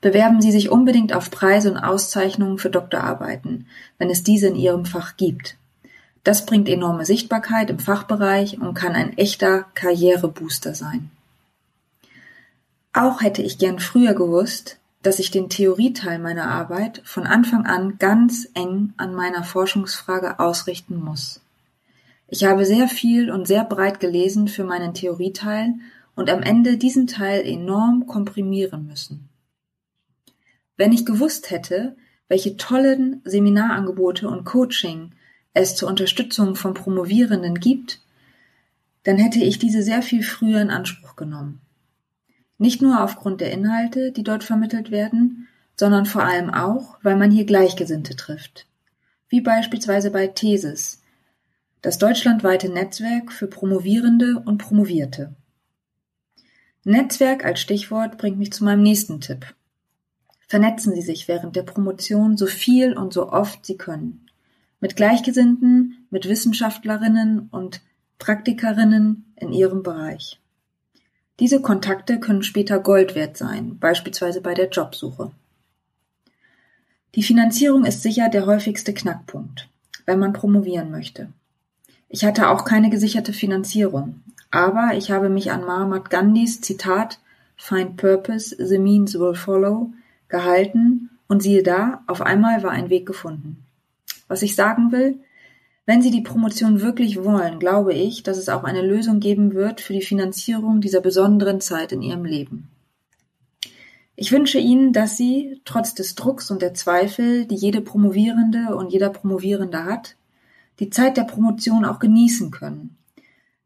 bewerben 0.00 0.40
Sie 0.40 0.52
sich 0.52 0.70
unbedingt 0.70 1.12
auf 1.12 1.32
Preise 1.32 1.72
und 1.72 1.76
Auszeichnungen 1.76 2.58
für 2.58 2.70
Doktorarbeiten, 2.70 3.66
wenn 3.98 4.10
es 4.10 4.22
diese 4.22 4.46
in 4.46 4.54
Ihrem 4.54 4.84
Fach 4.84 5.16
gibt. 5.16 5.56
Das 6.22 6.46
bringt 6.46 6.68
enorme 6.68 7.04
Sichtbarkeit 7.04 7.68
im 7.70 7.80
Fachbereich 7.80 8.60
und 8.60 8.74
kann 8.74 8.92
ein 8.92 9.18
echter 9.18 9.64
Karrierebooster 9.74 10.76
sein. 10.76 11.10
Auch 12.92 13.22
hätte 13.22 13.42
ich 13.42 13.58
gern 13.58 13.80
früher 13.80 14.14
gewusst, 14.14 14.78
dass 15.02 15.18
ich 15.18 15.32
den 15.32 15.48
Theorieteil 15.48 16.20
meiner 16.20 16.48
Arbeit 16.48 17.02
von 17.04 17.24
Anfang 17.24 17.66
an 17.66 17.98
ganz 17.98 18.48
eng 18.54 18.92
an 18.96 19.14
meiner 19.14 19.42
Forschungsfrage 19.42 20.38
ausrichten 20.38 21.02
muss. 21.02 21.40
Ich 22.28 22.44
habe 22.44 22.66
sehr 22.66 22.88
viel 22.88 23.30
und 23.30 23.46
sehr 23.48 23.64
breit 23.64 24.00
gelesen 24.00 24.48
für 24.48 24.62
meinen 24.62 24.92
Theorieteil 24.92 25.74
und 26.14 26.28
am 26.28 26.42
Ende 26.42 26.76
diesen 26.76 27.06
Teil 27.06 27.40
enorm 27.46 28.06
komprimieren 28.06 28.86
müssen. 28.86 29.30
Wenn 30.76 30.92
ich 30.92 31.06
gewusst 31.06 31.50
hätte, 31.50 31.96
welche 32.28 32.58
tollen 32.58 33.22
Seminarangebote 33.24 34.28
und 34.28 34.44
Coaching 34.44 35.12
es 35.54 35.74
zur 35.74 35.88
Unterstützung 35.88 36.54
von 36.54 36.74
Promovierenden 36.74 37.54
gibt, 37.54 38.00
dann 39.04 39.16
hätte 39.16 39.38
ich 39.38 39.58
diese 39.58 39.82
sehr 39.82 40.02
viel 40.02 40.22
früher 40.22 40.60
in 40.60 40.70
Anspruch 40.70 41.16
genommen. 41.16 41.62
Nicht 42.58 42.82
nur 42.82 43.02
aufgrund 43.02 43.40
der 43.40 43.52
Inhalte, 43.52 44.12
die 44.12 44.22
dort 44.22 44.44
vermittelt 44.44 44.90
werden, 44.90 45.48
sondern 45.76 46.04
vor 46.04 46.24
allem 46.24 46.50
auch, 46.50 46.98
weil 47.02 47.16
man 47.16 47.30
hier 47.30 47.46
Gleichgesinnte 47.46 48.16
trifft. 48.16 48.66
Wie 49.28 49.40
beispielsweise 49.40 50.10
bei 50.10 50.26
Thesis, 50.26 50.97
das 51.82 51.98
deutschlandweite 51.98 52.68
Netzwerk 52.68 53.32
für 53.32 53.46
Promovierende 53.46 54.42
und 54.44 54.58
Promovierte. 54.58 55.34
Netzwerk 56.84 57.44
als 57.44 57.60
Stichwort 57.60 58.18
bringt 58.18 58.38
mich 58.38 58.52
zu 58.52 58.64
meinem 58.64 58.82
nächsten 58.82 59.20
Tipp. 59.20 59.54
Vernetzen 60.48 60.94
Sie 60.94 61.02
sich 61.02 61.28
während 61.28 61.56
der 61.56 61.62
Promotion 61.62 62.36
so 62.36 62.46
viel 62.46 62.96
und 62.96 63.12
so 63.12 63.30
oft 63.30 63.66
Sie 63.66 63.76
können. 63.76 64.26
Mit 64.80 64.96
Gleichgesinnten, 64.96 66.06
mit 66.10 66.28
Wissenschaftlerinnen 66.28 67.48
und 67.50 67.82
Praktikerinnen 68.18 69.32
in 69.36 69.52
Ihrem 69.52 69.82
Bereich. 69.82 70.40
Diese 71.38 71.60
Kontakte 71.60 72.18
können 72.18 72.42
später 72.42 72.80
Gold 72.80 73.14
wert 73.14 73.36
sein, 73.36 73.78
beispielsweise 73.78 74.40
bei 74.40 74.54
der 74.54 74.70
Jobsuche. 74.70 75.30
Die 77.14 77.22
Finanzierung 77.22 77.84
ist 77.84 78.02
sicher 78.02 78.28
der 78.28 78.46
häufigste 78.46 78.92
Knackpunkt, 78.92 79.68
wenn 80.06 80.18
man 80.18 80.32
promovieren 80.32 80.90
möchte. 80.90 81.32
Ich 82.08 82.24
hatte 82.24 82.48
auch 82.48 82.64
keine 82.64 82.88
gesicherte 82.88 83.32
Finanzierung, 83.32 84.22
aber 84.50 84.92
ich 84.94 85.10
habe 85.10 85.28
mich 85.28 85.50
an 85.52 85.64
Mahatma 85.64 85.98
Gandhis 85.98 86.60
Zitat 86.60 87.20
Find 87.56 87.96
purpose, 87.96 88.56
the 88.58 88.78
means 88.78 89.18
will 89.18 89.34
follow 89.34 89.90
gehalten 90.28 91.10
und 91.26 91.42
siehe 91.42 91.62
da, 91.62 92.02
auf 92.06 92.22
einmal 92.22 92.62
war 92.62 92.70
ein 92.70 92.88
Weg 92.88 93.04
gefunden. 93.04 93.64
Was 94.28 94.42
ich 94.42 94.54
sagen 94.54 94.92
will, 94.92 95.18
wenn 95.84 96.02
Sie 96.02 96.10
die 96.10 96.20
Promotion 96.20 96.80
wirklich 96.80 97.24
wollen, 97.24 97.58
glaube 97.58 97.94
ich, 97.94 98.22
dass 98.22 98.36
es 98.36 98.48
auch 98.48 98.64
eine 98.64 98.82
Lösung 98.82 99.20
geben 99.20 99.54
wird 99.54 99.80
für 99.80 99.94
die 99.94 100.02
Finanzierung 100.02 100.80
dieser 100.80 101.00
besonderen 101.00 101.60
Zeit 101.60 101.92
in 101.92 102.02
Ihrem 102.02 102.24
Leben. 102.26 102.68
Ich 104.14 104.30
wünsche 104.30 104.58
Ihnen, 104.58 104.92
dass 104.92 105.16
Sie, 105.16 105.60
trotz 105.64 105.94
des 105.94 106.14
Drucks 106.14 106.50
und 106.50 106.60
der 106.60 106.74
Zweifel, 106.74 107.46
die 107.46 107.54
jede 107.54 107.80
Promovierende 107.80 108.76
und 108.76 108.92
jeder 108.92 109.08
Promovierende 109.10 109.84
hat, 109.84 110.17
die 110.80 110.90
Zeit 110.90 111.16
der 111.16 111.24
Promotion 111.24 111.84
auch 111.84 111.98
genießen 111.98 112.50
können. 112.50 112.96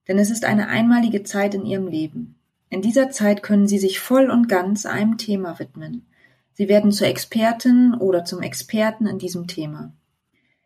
Denn 0.09 0.19
es 0.19 0.31
ist 0.31 0.45
eine 0.45 0.69
einmalige 0.69 1.23
Zeit 1.23 1.55
in 1.55 1.67
Ihrem 1.67 1.87
Leben. 1.87 2.37
In 2.71 2.83
dieser 2.83 3.11
Zeit 3.11 3.43
können 3.43 3.69
Sie 3.69 3.79
sich 3.79 4.01
voll 4.01 4.31
und 4.31 4.49
ganz 4.49 4.87
einem 4.87 5.19
Thema 5.19 5.59
widmen. 5.59 6.07
Sie 6.55 6.69
werden 6.69 6.93
zur 6.93 7.07
Expertin 7.07 7.95
oder 7.95 8.25
zum 8.25 8.41
Experten 8.41 9.07
in 9.07 9.19
diesem 9.19 9.47
Thema. 9.47 9.93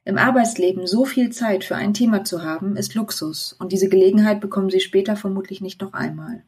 Im 0.04 0.18
Arbeitsleben 0.18 0.86
so 0.86 1.04
viel 1.04 1.30
Zeit 1.30 1.64
für 1.64 1.74
ein 1.74 1.92
Thema 1.92 2.22
zu 2.22 2.44
haben, 2.44 2.76
ist 2.76 2.94
Luxus, 2.94 3.52
und 3.52 3.72
diese 3.72 3.88
Gelegenheit 3.88 4.40
bekommen 4.40 4.70
Sie 4.70 4.80
später 4.80 5.16
vermutlich 5.16 5.60
nicht 5.60 5.80
noch 5.80 5.94
einmal. 5.94 6.44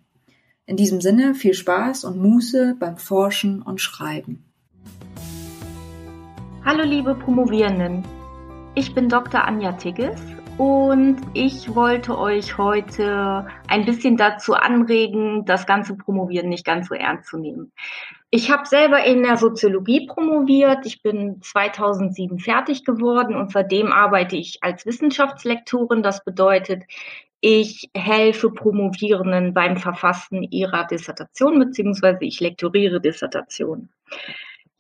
In 0.65 0.77
diesem 0.77 1.01
Sinne 1.01 1.35
viel 1.35 1.55
Spaß 1.55 2.05
und 2.05 2.19
Muße 2.19 2.77
beim 2.79 2.99
Forschen 2.99 3.63
und 3.63 3.81
Schreiben. 3.81 4.45
Hallo 6.65 6.85
liebe 6.85 7.15
Promovierenden, 7.15 8.05
ich 8.79 8.95
bin 8.95 9.09
Dr. 9.09 9.45
Anja 9.45 9.73
Tigges 9.73 10.21
und 10.57 11.17
ich 11.35 11.75
wollte 11.75 12.17
euch 12.17 12.59
heute 12.59 13.45
ein 13.67 13.85
bisschen 13.85 14.17
dazu 14.17 14.55
anregen, 14.55 15.45
das 15.45 15.67
ganze 15.67 15.97
Promovieren 15.97 16.49
nicht 16.49 16.65
ganz 16.65 16.87
so 16.87 16.95
ernst 16.95 17.29
zu 17.29 17.39
nehmen. 17.39 17.73
Ich 18.31 18.53
habe 18.53 18.67
selber 18.67 19.03
in 19.03 19.25
der 19.25 19.37
Soziologie 19.37 20.07
promoviert. 20.07 20.87
Ich 20.87 21.03
bin 21.03 21.43
2007 21.43 22.39
fertig 22.39 22.85
geworden 22.85 23.35
und 23.35 23.51
seitdem 23.51 23.91
arbeite 23.91 24.37
ich 24.37 24.59
als 24.61 24.87
Wissenschaftslektorin. 24.87 26.05
Das 26.05 26.23
bedeutet, 26.23 26.85
ich 27.41 27.91
helfe 27.97 28.51
Promovierenden 28.51 29.55
beim 29.55 29.77
Verfassen 29.77 30.45
ihrer 30.45 30.87
Dissertation 30.87 31.59
beziehungsweise 31.59 32.21
ich 32.21 32.39
lektoriere 32.39 33.01
Dissertation. 33.01 33.89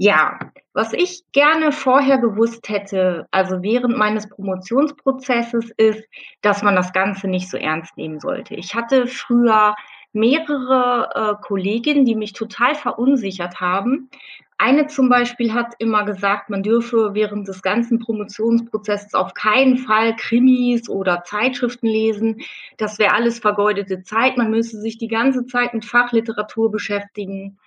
Ja, 0.00 0.38
was 0.74 0.92
ich 0.92 1.24
gerne 1.32 1.72
vorher 1.72 2.18
gewusst 2.18 2.68
hätte, 2.68 3.26
also 3.32 3.62
während 3.62 3.98
meines 3.98 4.28
Promotionsprozesses, 4.28 5.72
ist, 5.76 6.04
dass 6.40 6.62
man 6.62 6.76
das 6.76 6.92
Ganze 6.92 7.26
nicht 7.26 7.50
so 7.50 7.56
ernst 7.56 7.96
nehmen 7.96 8.20
sollte. 8.20 8.54
Ich 8.54 8.76
hatte 8.76 9.08
früher 9.08 9.74
mehrere 10.12 11.10
äh, 11.14 11.42
Kolleginnen, 11.44 12.04
die 12.04 12.14
mich 12.14 12.32
total 12.32 12.76
verunsichert 12.76 13.60
haben. 13.60 14.08
Eine 14.56 14.86
zum 14.86 15.08
Beispiel 15.08 15.52
hat 15.52 15.74
immer 15.80 16.04
gesagt, 16.04 16.48
man 16.48 16.62
dürfe 16.62 17.10
während 17.14 17.48
des 17.48 17.60
ganzen 17.62 17.98
Promotionsprozesses 17.98 19.14
auf 19.14 19.34
keinen 19.34 19.78
Fall 19.78 20.14
Krimis 20.14 20.88
oder 20.88 21.24
Zeitschriften 21.24 21.88
lesen. 21.88 22.40
Das 22.76 23.00
wäre 23.00 23.14
alles 23.14 23.40
vergeudete 23.40 24.04
Zeit. 24.04 24.36
Man 24.36 24.52
müsse 24.52 24.80
sich 24.80 24.96
die 24.96 25.08
ganze 25.08 25.44
Zeit 25.46 25.74
mit 25.74 25.84
Fachliteratur 25.84 26.70
beschäftigen. 26.70 27.58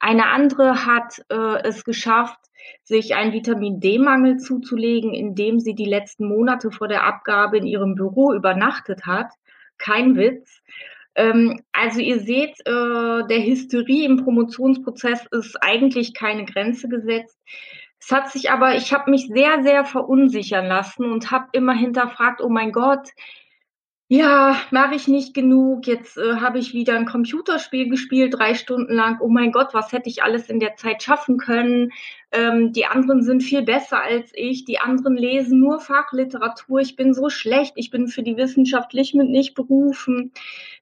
Eine 0.00 0.26
andere 0.28 0.86
hat 0.86 1.22
äh, 1.28 1.62
es 1.62 1.84
geschafft, 1.84 2.38
sich 2.82 3.14
einen 3.14 3.32
Vitamin 3.32 3.80
D-Mangel 3.80 4.38
zuzulegen, 4.38 5.14
indem 5.14 5.60
sie 5.60 5.74
die 5.74 5.84
letzten 5.84 6.26
Monate 6.26 6.70
vor 6.70 6.88
der 6.88 7.04
Abgabe 7.04 7.58
in 7.58 7.66
ihrem 7.66 7.94
Büro 7.94 8.32
übernachtet 8.32 9.06
hat. 9.06 9.32
Kein 9.78 10.16
Witz. 10.16 10.62
Ähm, 11.14 11.60
also 11.72 12.00
ihr 12.00 12.20
seht, 12.20 12.60
äh, 12.60 13.26
der 13.26 13.44
Hysterie 13.44 14.06
im 14.06 14.24
Promotionsprozess 14.24 15.26
ist 15.30 15.56
eigentlich 15.62 16.14
keine 16.14 16.44
Grenze 16.44 16.88
gesetzt. 16.88 17.38
Es 18.00 18.10
hat 18.10 18.30
sich 18.30 18.50
aber, 18.50 18.76
ich 18.76 18.92
habe 18.94 19.10
mich 19.10 19.26
sehr, 19.26 19.62
sehr 19.62 19.84
verunsichern 19.84 20.66
lassen 20.66 21.04
und 21.04 21.30
habe 21.30 21.48
immer 21.52 21.74
hinterfragt, 21.74 22.40
oh 22.40 22.48
mein 22.48 22.72
Gott, 22.72 23.10
ja, 24.12 24.60
mache 24.72 24.96
ich 24.96 25.06
nicht 25.06 25.34
genug. 25.34 25.86
Jetzt 25.86 26.18
äh, 26.18 26.34
habe 26.40 26.58
ich 26.58 26.74
wieder 26.74 26.96
ein 26.96 27.06
Computerspiel 27.06 27.88
gespielt, 27.88 28.34
drei 28.36 28.54
Stunden 28.54 28.92
lang. 28.92 29.20
Oh 29.20 29.28
mein 29.28 29.52
Gott, 29.52 29.72
was 29.72 29.92
hätte 29.92 30.08
ich 30.08 30.24
alles 30.24 30.50
in 30.50 30.58
der 30.58 30.74
Zeit 30.74 31.04
schaffen 31.04 31.38
können? 31.38 31.92
Ähm, 32.32 32.72
die 32.72 32.86
anderen 32.86 33.22
sind 33.22 33.40
viel 33.44 33.62
besser 33.62 34.02
als 34.02 34.32
ich. 34.34 34.64
Die 34.64 34.80
anderen 34.80 35.16
lesen 35.16 35.60
nur 35.60 35.78
Fachliteratur. 35.78 36.80
Ich 36.80 36.96
bin 36.96 37.14
so 37.14 37.28
schlecht. 37.28 37.74
Ich 37.76 37.90
bin 37.90 38.08
für 38.08 38.24
die 38.24 38.36
wissenschaftlich 38.36 39.14
mit 39.14 39.28
nicht 39.28 39.54
berufen. 39.54 40.32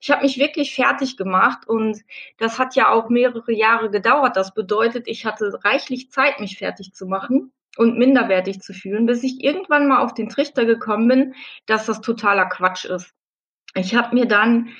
Ich 0.01 0.11
habe 0.11 0.23
mich 0.23 0.39
wirklich 0.39 0.75
fertig 0.75 1.19
gemacht 1.19 1.69
und 1.69 1.99
das 2.39 2.59
hat 2.59 2.77
ja 2.77 2.91
auch 2.91 3.11
mehrere 3.11 3.53
Jahre 3.53 3.91
gedauert. 3.91 4.39
Das 4.39 4.55
bedeutet, 4.55 5.07
ich 5.07 5.27
hatte 5.27 5.53
reichlich 5.65 6.11
Zeit, 6.11 6.41
mich 6.41 6.57
fertig 6.57 6.95
zu 6.95 7.05
machen 7.05 7.53
und 7.77 7.99
minderwertig 7.99 8.63
zu 8.63 8.73
fühlen, 8.73 9.05
bis 9.05 9.23
ich 9.23 9.45
irgendwann 9.45 9.87
mal 9.87 10.01
auf 10.01 10.15
den 10.15 10.31
Trichter 10.31 10.65
gekommen 10.65 11.09
bin, 11.09 11.35
dass 11.67 11.85
das 11.85 12.01
totaler 12.01 12.47
Quatsch 12.47 12.87
ist. 12.87 13.18
Ich 13.75 13.95
habe 13.95 14.15
mir 14.15 14.27
dann 14.27 14.71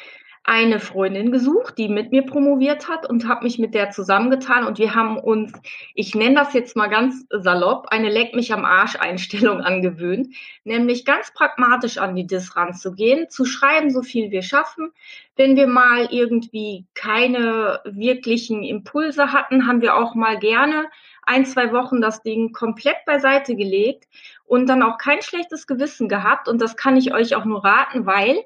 eine 0.49 0.81
Freundin 0.81 1.31
gesucht, 1.31 1.77
die 1.77 1.91
mit 1.91 2.11
mir 2.11 2.23
promoviert 2.23 2.89
hat 2.89 3.07
und 3.07 3.29
habe 3.29 3.45
mich 3.45 3.59
mit 3.59 3.75
der 3.75 3.91
zusammengetan 3.91 4.65
und 4.65 4.79
wir 4.79 4.95
haben 4.95 5.19
uns, 5.19 5.53
ich 5.95 6.15
nenne 6.15 6.37
das 6.37 6.55
jetzt 6.55 6.75
mal 6.75 6.87
ganz 6.87 7.27
salopp, 7.29 7.89
eine 7.91 8.09
Leck 8.09 8.35
mich 8.35 8.51
am 8.55 8.65
Arsch 8.65 8.97
Einstellung 8.97 9.61
angewöhnt, 9.61 10.35
nämlich 10.65 11.05
ganz 11.05 11.35
pragmatisch 11.35 11.99
an 11.99 12.17
die 12.17 12.27
Dis 12.27 12.57
ranzugehen, 12.57 13.29
zu 13.29 13.45
schreiben, 13.45 13.91
so 13.91 14.01
viel 14.01 14.31
wir 14.31 14.41
schaffen. 14.41 14.91
Wenn 15.37 15.55
wir 15.55 15.67
mal 15.67 16.09
irgendwie 16.11 16.87
keine 16.95 17.81
wirklichen 17.85 18.65
Impulse 18.65 19.33
hatten, 19.33 19.67
haben 19.67 19.83
wir 19.83 19.97
auch 19.97 20.15
mal 20.15 20.39
gerne 20.39 20.87
ein, 21.25 21.45
zwei 21.45 21.73
Wochen 21.73 22.01
das 22.01 22.23
Ding 22.23 22.53
komplett 22.53 23.05
beiseite 23.05 23.55
gelegt 23.55 24.09
und 24.47 24.67
dann 24.67 24.83
auch 24.83 24.97
kein 24.97 25.21
schlechtes 25.21 25.67
Gewissen 25.67 26.09
gehabt 26.09 26.49
und 26.49 26.63
das 26.63 26.75
kann 26.75 26.97
ich 26.97 27.13
euch 27.13 27.37
auch 27.37 27.45
nur 27.45 27.63
raten, 27.63 28.07
weil 28.07 28.39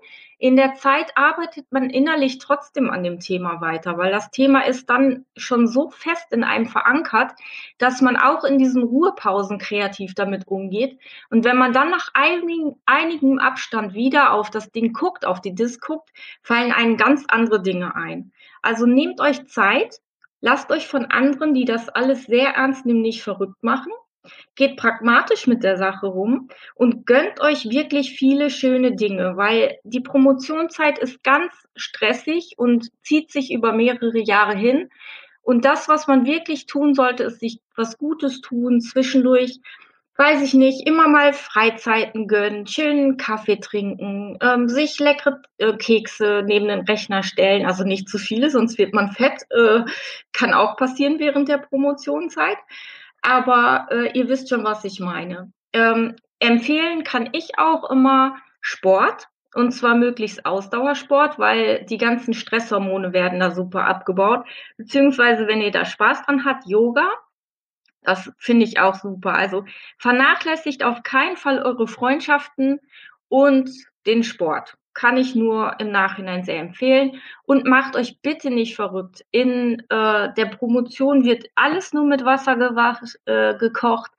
in 0.43 0.57
der 0.57 0.75
Zeit 0.75 1.17
arbeitet 1.17 1.71
man 1.71 1.89
innerlich 1.89 2.39
trotzdem 2.39 2.91
an 2.91 3.05
dem 3.05 3.21
Thema 3.21 3.61
weiter, 3.61 3.97
weil 3.97 4.11
das 4.11 4.33
Thema 4.33 4.67
ist 4.67 4.91
dann 4.91 5.25
schon 5.37 5.69
so 5.69 5.91
fest 5.91 6.33
in 6.33 6.43
einem 6.43 6.67
verankert, 6.67 7.31
dass 7.79 8.01
man 8.01 8.17
auch 8.17 8.43
in 8.43 8.59
diesen 8.59 8.83
Ruhepausen 8.83 9.59
kreativ 9.59 10.17
damit 10.17 10.49
umgeht. 10.49 10.99
Und 11.31 11.45
wenn 11.45 11.57
man 11.57 11.73
dann 11.73 11.91
nach 11.91 12.09
einigen, 12.15 12.75
einigem 12.87 13.39
Abstand 13.39 13.95
wieder 13.95 14.33
auf 14.33 14.51
das 14.51 14.73
Ding 14.73 14.93
guckt, 14.93 15.25
auf 15.25 15.41
die 15.41 15.55
Disk 15.55 15.87
guckt, 15.87 16.11
fallen 16.43 16.73
einem 16.73 16.97
ganz 16.97 17.25
andere 17.29 17.63
Dinge 17.63 17.95
ein. 17.95 18.33
Also 18.63 18.85
nehmt 18.85 19.21
euch 19.21 19.47
Zeit, 19.47 20.01
lasst 20.41 20.73
euch 20.73 20.89
von 20.89 21.05
anderen, 21.05 21.55
die 21.55 21.67
das 21.67 21.89
alles 21.89 22.25
sehr 22.25 22.49
ernst 22.57 22.85
nehmen, 22.85 23.03
nicht 23.03 23.23
verrückt 23.23 23.63
machen 23.63 23.93
geht 24.55 24.76
pragmatisch 24.76 25.47
mit 25.47 25.62
der 25.62 25.76
Sache 25.76 26.07
rum 26.07 26.49
und 26.75 27.07
gönnt 27.07 27.41
euch 27.41 27.69
wirklich 27.71 28.12
viele 28.12 28.50
schöne 28.50 28.95
Dinge, 28.95 29.37
weil 29.37 29.79
die 29.85 30.00
Promotionszeit 30.00 30.99
ist 30.99 31.23
ganz 31.23 31.52
stressig 31.76 32.55
und 32.57 32.88
zieht 33.02 33.31
sich 33.31 33.52
über 33.52 33.73
mehrere 33.73 34.19
Jahre 34.19 34.57
hin. 34.57 34.91
Und 35.43 35.64
das, 35.64 35.88
was 35.88 36.07
man 36.07 36.25
wirklich 36.25 36.67
tun 36.67 36.95
sollte, 36.95 37.25
ist 37.25 37.41
sich 37.41 37.61
was 37.76 37.99
Gutes 37.99 38.41
tun, 38.41 38.81
zwischendurch 38.81 39.59
weiß 40.17 40.43
ich 40.43 40.55
nicht, 40.55 40.87
immer 40.87 41.09
mal 41.09 41.33
Freizeiten 41.33 42.29
gönnen, 42.29 42.67
chillen, 42.67 43.17
Kaffee 43.17 43.57
trinken, 43.57 44.37
ähm, 44.43 44.69
sich 44.69 44.99
leckere 45.00 45.41
äh, 45.59 45.73
Kekse 45.73 46.43
neben 46.47 46.69
den 46.69 46.81
Rechner 46.81 47.23
stellen, 47.23 47.67
also 47.67 47.83
nicht 47.85 48.09
zu 48.09 48.19
viele, 48.19 48.50
sonst 48.50 48.79
wird 48.79 48.93
man 48.93 49.12
fett, 49.12 49.43
äh, 49.50 49.81
kann 50.33 50.52
auch 50.52 50.76
passieren 50.76 51.19
während 51.19 51.49
der 51.49 51.59
Promotionszeit. 51.59 52.59
Aber 53.23 53.87
äh, 53.91 54.19
ihr 54.19 54.29
wisst 54.29 54.49
schon, 54.49 54.64
was 54.64 54.85
ich 54.85 55.00
meine. 55.00 55.52
Ähm, 55.73 56.17
empfehlen 56.41 57.05
kann 57.05 57.31
ich 57.33 57.59
auch 57.59 57.88
immer 57.91 58.37
Sport. 58.61 59.29
Und 59.55 59.73
zwar 59.73 59.95
möglichst 59.95 60.47
Ausdauersport, 60.47 61.38
weil 61.38 61.85
die 61.85 61.99
ganzen 61.99 62.33
Stresshormone 62.33 63.12
werden 63.12 63.38
da 63.38 63.50
super 63.50 63.85
abgebaut. 63.85 64.47
Beziehungsweise, 64.79 65.47
wenn 65.47 65.61
ihr 65.61 65.71
da 65.71 65.85
Spaß 65.85 66.25
dran 66.25 66.45
habt, 66.45 66.67
Yoga. 66.67 67.09
Das 68.02 68.33
finde 68.38 68.64
ich 68.64 68.81
auch 68.81 68.95
super. 68.95 69.35
Also 69.35 69.64
vernachlässigt 69.99 70.83
auf 70.83 71.02
keinen 71.02 71.37
Fall 71.37 71.62
eure 71.62 71.87
Freundschaften 71.87 72.81
und 73.29 73.71
den 74.07 74.25
Sport. 74.25 74.76
Kann 74.95 75.17
ich 75.17 75.35
nur 75.35 75.77
im 75.79 75.91
Nachhinein 75.91 76.45
sehr 76.45 76.61
empfehlen. 76.61 77.21
Und 77.45 77.67
macht 77.67 77.97
euch 77.97 78.21
bitte 78.21 78.51
nicht 78.51 78.77
verrückt. 78.77 79.25
In 79.31 79.81
äh, 79.89 80.33
der 80.35 80.47
Promotion 80.47 81.25
wird 81.25 81.47
alles 81.55 81.93
nur 81.93 82.05
mit 82.05 82.25
Wasser 82.25 82.57
äh, 83.25 83.57
gekocht. 83.57 84.13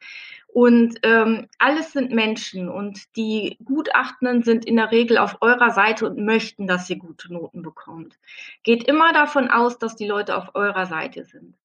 Und 0.53 0.99
ähm, 1.01 1.47
alles 1.57 1.93
sind 1.93 2.11
Menschen 2.11 2.69
und 2.69 3.15
die 3.15 3.57
Gutachtenden 3.65 4.43
sind 4.43 4.65
in 4.65 4.75
der 4.75 4.91
Regel 4.91 5.17
auf 5.17 5.37
eurer 5.41 5.71
Seite 5.71 6.05
und 6.05 6.23
möchten, 6.23 6.67
dass 6.67 6.87
ihr 6.91 6.97
gute 6.97 7.33
Noten 7.33 7.63
bekommt. 7.63 8.19
Geht 8.61 8.83
immer 8.83 9.13
davon 9.13 9.49
aus, 9.49 9.79
dass 9.79 9.95
die 9.95 10.05
Leute 10.05 10.37
auf 10.37 10.53
eurer 10.53 10.85
Seite 10.85 11.25
sind. 11.25 11.55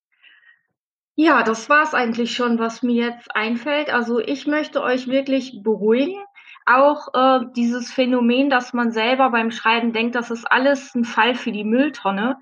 Ja, 1.17 1.43
das 1.43 1.69
war's 1.69 1.93
eigentlich 1.93 2.33
schon, 2.33 2.59
was 2.59 2.83
mir 2.83 3.07
jetzt 3.09 3.35
einfällt. 3.37 3.93
Also 3.93 4.21
ich 4.21 4.47
möchte 4.47 4.83
euch 4.83 5.07
wirklich 5.07 5.63
beruhigen. 5.63 6.17
Auch 6.71 7.09
äh, 7.15 7.47
dieses 7.57 7.91
Phänomen, 7.91 8.51
dass 8.51 8.73
man 8.73 8.93
selber 8.93 9.31
beim 9.31 9.51
Schreiben 9.51 9.93
denkt, 9.93 10.15
das 10.15 10.31
ist 10.31 10.45
alles 10.45 10.95
ein 10.95 11.05
Fall 11.05 11.35
für 11.35 11.53
die 11.53 11.65
Mülltonne. 11.65 12.37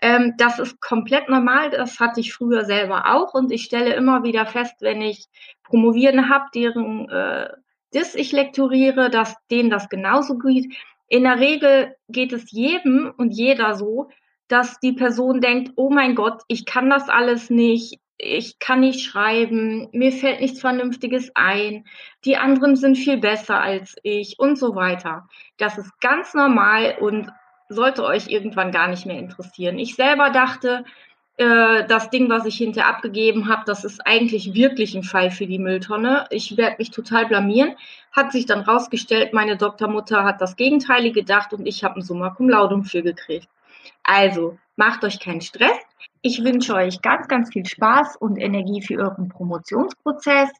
Ähm, 0.00 0.34
das 0.38 0.58
ist 0.58 0.80
komplett 0.80 1.28
normal. 1.28 1.70
Das 1.70 1.98
hatte 1.98 2.20
ich 2.20 2.32
früher 2.32 2.64
selber 2.64 3.12
auch. 3.12 3.34
Und 3.34 3.50
ich 3.50 3.64
stelle 3.64 3.94
immer 3.94 4.22
wieder 4.22 4.46
fest, 4.46 4.76
wenn 4.80 5.02
ich 5.02 5.26
Promovieren 5.64 6.28
habe, 6.28 6.44
deren 6.54 7.08
äh, 7.08 7.48
das 7.94 8.14
ich 8.14 8.32
lektoriere, 8.32 9.08
dass 9.08 9.34
denen 9.50 9.70
das 9.70 9.88
genauso 9.88 10.36
geht. 10.38 10.74
In 11.08 11.22
der 11.24 11.38
Regel 11.38 11.94
geht 12.08 12.32
es 12.32 12.50
jedem 12.50 13.12
und 13.16 13.30
jeder 13.30 13.74
so, 13.74 14.08
dass 14.48 14.80
die 14.80 14.92
Person 14.92 15.40
denkt, 15.40 15.72
oh 15.76 15.90
mein 15.90 16.14
Gott, 16.14 16.42
ich 16.48 16.66
kann 16.66 16.90
das 16.90 17.08
alles 17.08 17.50
nicht, 17.50 18.00
ich 18.18 18.58
kann 18.58 18.80
nicht 18.80 19.04
schreiben, 19.04 19.88
mir 19.92 20.12
fällt 20.12 20.40
nichts 20.40 20.60
Vernünftiges 20.60 21.32
ein, 21.34 21.84
die 22.24 22.36
anderen 22.36 22.76
sind 22.76 22.96
viel 22.96 23.18
besser 23.18 23.60
als 23.60 23.96
ich 24.02 24.38
und 24.38 24.58
so 24.58 24.74
weiter. 24.76 25.28
Das 25.58 25.78
ist 25.78 26.00
ganz 26.00 26.34
normal 26.34 26.96
und 27.00 27.30
sollte 27.68 28.04
euch 28.04 28.28
irgendwann 28.28 28.72
gar 28.72 28.88
nicht 28.88 29.06
mehr 29.06 29.18
interessieren. 29.18 29.78
Ich 29.78 29.96
selber 29.96 30.30
dachte, 30.30 30.84
äh, 31.36 31.84
das 31.86 32.10
Ding, 32.10 32.28
was 32.30 32.46
ich 32.46 32.56
hinterher 32.56 32.88
abgegeben 32.88 33.48
habe, 33.48 33.62
das 33.66 33.84
ist 33.84 34.06
eigentlich 34.06 34.54
wirklich 34.54 34.94
ein 34.94 35.02
Fall 35.02 35.30
für 35.30 35.46
die 35.46 35.58
Mülltonne. 35.58 36.26
Ich 36.30 36.56
werde 36.56 36.76
mich 36.78 36.90
total 36.90 37.26
blamieren. 37.26 37.74
Hat 38.12 38.30
sich 38.30 38.46
dann 38.46 38.60
rausgestellt, 38.60 39.32
meine 39.32 39.56
Doktormutter 39.56 40.24
hat 40.24 40.40
das 40.40 40.56
Gegenteilige 40.56 41.20
gedacht 41.20 41.52
und 41.52 41.66
ich 41.66 41.82
habe 41.82 41.96
ein 41.98 42.02
Summa 42.02 42.30
Cum 42.30 42.48
Laude 42.48 42.82
für 42.84 43.02
gekriegt. 43.02 43.48
Also, 44.02 44.58
macht 44.76 45.04
euch 45.04 45.20
keinen 45.20 45.40
Stress. 45.40 45.78
Ich 46.22 46.42
wünsche 46.42 46.74
euch 46.74 47.02
ganz, 47.02 47.28
ganz 47.28 47.52
viel 47.52 47.66
Spaß 47.66 48.16
und 48.16 48.36
Energie 48.38 48.82
für 48.82 48.98
euren 48.98 49.28
Promotionsprozess. 49.28 50.50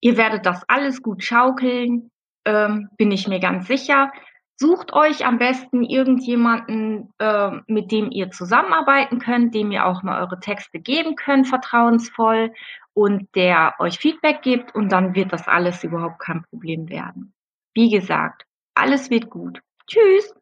Ihr 0.00 0.16
werdet 0.16 0.46
das 0.46 0.62
alles 0.68 1.02
gut 1.02 1.24
schaukeln, 1.24 2.10
ähm, 2.44 2.90
bin 2.96 3.10
ich 3.10 3.26
mir 3.26 3.40
ganz 3.40 3.66
sicher. 3.66 4.12
Sucht 4.56 4.92
euch 4.92 5.26
am 5.26 5.38
besten 5.38 5.82
irgendjemanden, 5.82 7.12
äh, 7.18 7.50
mit 7.66 7.90
dem 7.90 8.10
ihr 8.12 8.30
zusammenarbeiten 8.30 9.18
könnt, 9.18 9.54
dem 9.54 9.72
ihr 9.72 9.84
auch 9.84 10.02
mal 10.02 10.20
eure 10.20 10.38
Texte 10.38 10.78
geben 10.78 11.16
könnt, 11.16 11.48
vertrauensvoll 11.48 12.52
und 12.92 13.34
der 13.34 13.74
euch 13.80 13.98
Feedback 13.98 14.42
gibt 14.42 14.74
und 14.74 14.92
dann 14.92 15.14
wird 15.14 15.32
das 15.32 15.48
alles 15.48 15.82
überhaupt 15.82 16.20
kein 16.20 16.44
Problem 16.44 16.88
werden. 16.88 17.34
Wie 17.74 17.90
gesagt, 17.90 18.44
alles 18.74 19.10
wird 19.10 19.28
gut. 19.28 19.60
Tschüss! 19.88 20.34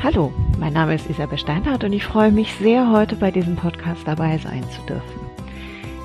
Hallo, 0.00 0.32
mein 0.60 0.74
Name 0.74 0.94
ist 0.94 1.10
Isabel 1.10 1.38
Steinhardt 1.38 1.82
und 1.82 1.92
ich 1.92 2.04
freue 2.04 2.30
mich 2.30 2.54
sehr, 2.54 2.92
heute 2.92 3.16
bei 3.16 3.32
diesem 3.32 3.56
Podcast 3.56 4.06
dabei 4.06 4.38
sein 4.38 4.62
zu 4.70 4.80
dürfen. 4.82 5.20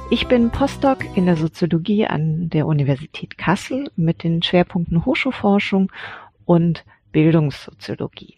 Ich 0.09 0.27
bin 0.27 0.49
Postdoc 0.49 1.05
in 1.15 1.27
der 1.27 1.35
Soziologie 1.35 2.07
an 2.07 2.49
der 2.49 2.65
Universität 2.65 3.37
Kassel 3.37 3.91
mit 3.95 4.23
den 4.23 4.41
Schwerpunkten 4.41 5.05
Hochschulforschung 5.05 5.91
und 6.43 6.85
Bildungssoziologie. 7.11 8.33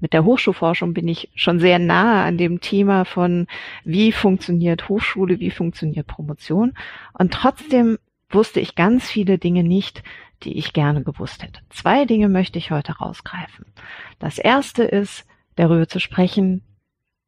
Mit 0.00 0.12
der 0.12 0.24
Hochschulforschung 0.24 0.94
bin 0.94 1.08
ich 1.08 1.28
schon 1.34 1.58
sehr 1.58 1.80
nahe 1.80 2.22
an 2.22 2.38
dem 2.38 2.60
Thema 2.60 3.04
von, 3.04 3.48
wie 3.84 4.12
funktioniert 4.12 4.88
Hochschule, 4.88 5.40
wie 5.40 5.50
funktioniert 5.50 6.06
Promotion. 6.06 6.74
Und 7.18 7.32
trotzdem 7.32 7.98
wusste 8.30 8.60
ich 8.60 8.76
ganz 8.76 9.10
viele 9.10 9.38
Dinge 9.38 9.64
nicht, 9.64 10.04
die 10.42 10.56
ich 10.58 10.72
gerne 10.72 11.02
gewusst 11.02 11.42
hätte. 11.42 11.60
Zwei 11.70 12.04
Dinge 12.04 12.28
möchte 12.28 12.58
ich 12.58 12.70
heute 12.70 12.92
rausgreifen. 12.98 13.66
Das 14.18 14.38
erste 14.38 14.84
ist, 14.84 15.26
darüber 15.56 15.88
zu 15.88 16.00
sprechen, 16.00 16.62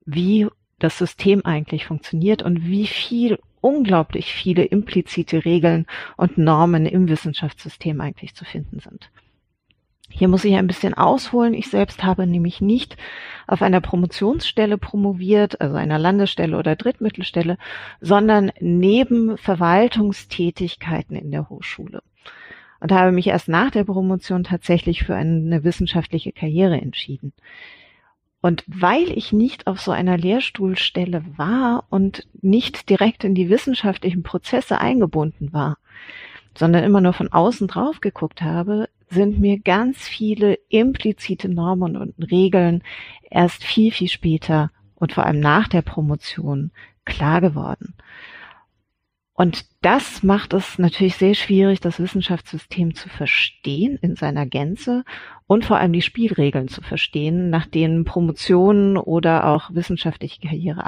wie 0.05 0.49
das 0.79 0.99
System 0.99 1.45
eigentlich 1.45 1.87
funktioniert 1.87 2.43
und 2.43 2.65
wie 2.65 2.87
viel 2.87 3.39
unglaublich 3.61 4.33
viele 4.33 4.65
implizite 4.65 5.45
Regeln 5.45 5.87
und 6.17 6.39
Normen 6.39 6.87
im 6.87 7.09
Wissenschaftssystem 7.09 8.01
eigentlich 8.01 8.35
zu 8.35 8.45
finden 8.45 8.81
sind. 8.81 9.11
Hier 10.11 10.29
muss 10.29 10.45
ich 10.45 10.55
ein 10.57 10.67
bisschen 10.67 10.93
ausholen. 10.93 11.55
Ich 11.55 11.69
selbst 11.69 12.05
habe 12.05 12.27
nämlich 12.27 12.61
nicht 12.61 12.97
auf 13.47 13.63
einer 13.63 13.81
Promotionsstelle 13.81 14.77
promoviert, 14.77 15.61
also 15.61 15.77
einer 15.77 15.99
Landesstelle 15.99 16.59
oder 16.59 16.77
Drittmittelstelle, 16.77 17.57
sondern 18.01 18.53
neben 18.61 19.39
Verwaltungstätigkeiten 19.39 21.17
in 21.17 21.31
der 21.31 21.49
Hochschule. 21.49 22.03
Und 22.83 22.91
habe 22.91 23.13
mich 23.13 23.29
erst 23.29 23.49
nach 23.49 23.71
der 23.71 23.85
Promotion 23.85 24.43
tatsächlich 24.43 25.05
für 25.05 25.15
eine 25.15 25.63
wissenschaftliche 25.63 26.33
Karriere 26.33 26.81
entschieden. 26.81 27.33
Und 28.41 28.65
weil 28.67 29.17
ich 29.17 29.33
nicht 29.33 29.69
auf 29.69 29.81
so 29.81 29.93
einer 29.93 30.19
Lehrstuhlstelle 30.19 31.23
war 31.37 31.85
und 31.91 32.27
nicht 32.41 32.91
direkt 32.91 33.23
in 33.23 33.37
die 33.37 33.49
wissenschaftlichen 33.49 34.25
Prozesse 34.25 34.81
eingebunden 34.81 35.53
war, 35.53 35.79
sondern 36.59 36.83
immer 36.83 37.01
nur 37.01 37.13
von 37.13 37.29
außen 37.29 37.69
drauf 37.69 38.01
geguckt 38.01 38.43
habe, 38.43 38.89
sind 39.09 39.39
mir 39.39 39.61
ganz 39.61 40.09
viele 40.09 40.59
implizite 40.69 41.49
Normen 41.49 41.97
und 41.97 42.15
Regeln 42.33 42.83
erst 43.31 43.63
viel, 43.63 43.93
viel 43.93 44.09
später 44.09 44.73
und 44.97 45.13
vor 45.13 45.25
allem 45.25 45.39
nach 45.39 45.69
der 45.69 45.83
Promotion 45.83 46.73
klar 47.05 47.41
geworden. 47.41 47.95
Und 49.43 49.65
das 49.81 50.23
macht 50.23 50.53
es 50.53 50.79
natürlich 50.79 51.17
sehr 51.17 51.35
schwierig, 51.35 51.81
das 51.81 51.99
Wissenschaftssystem 51.99 52.95
zu 52.95 53.09
verstehen 53.09 53.99
in 54.01 54.15
seiner 54.15 54.47
Gänze 54.47 55.03
und 55.49 55.65
vor 55.65 55.79
allem 55.79 55.93
die 55.93 56.01
Spielregeln 56.01 56.69
zu 56.69 56.81
verstehen, 56.81 57.51
nach 57.51 57.67
denen 57.67 58.05
Promotionen 58.05 58.97
oder 58.97 59.49
auch 59.49 59.75
wissenschaftliche 59.75 60.41
Karriere 60.43 60.85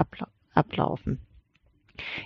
ablaufen. 0.54 1.18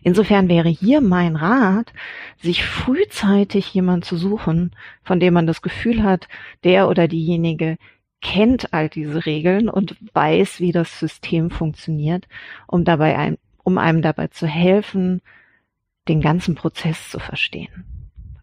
Insofern 0.03 0.51
wäre 0.51 0.69
hier 0.69 1.01
mein 1.01 1.35
Rat, 1.35 1.95
sich 2.37 2.63
frühzeitig 2.63 3.73
jemand 3.73 4.05
zu 4.05 4.19
suchen, 4.19 4.73
von 5.05 5.21
dem 5.21 5.33
man 5.33 5.47
das 5.47 5.63
Gefühl 5.63 6.03
hat, 6.03 6.29
der 6.63 6.91
oder 6.91 7.09
diejenige 7.09 7.79
kennt 8.21 8.75
all 8.75 8.91
diese 8.91 9.25
Regeln 9.25 9.71
und 9.71 9.97
weiß, 10.13 10.61
wie 10.61 10.73
das 10.73 11.01
System 11.01 11.49
funktioniert, 11.49 12.29
um 12.67 12.85
dabei 12.85 13.17
ein, 13.17 13.39
um 13.65 13.79
einem 13.79 14.03
dabei 14.03 14.27
zu 14.27 14.47
helfen, 14.47 15.23
den 16.09 16.21
ganzen 16.21 16.55
Prozess 16.55 17.11
zu 17.11 17.19
verstehen. 17.19 17.85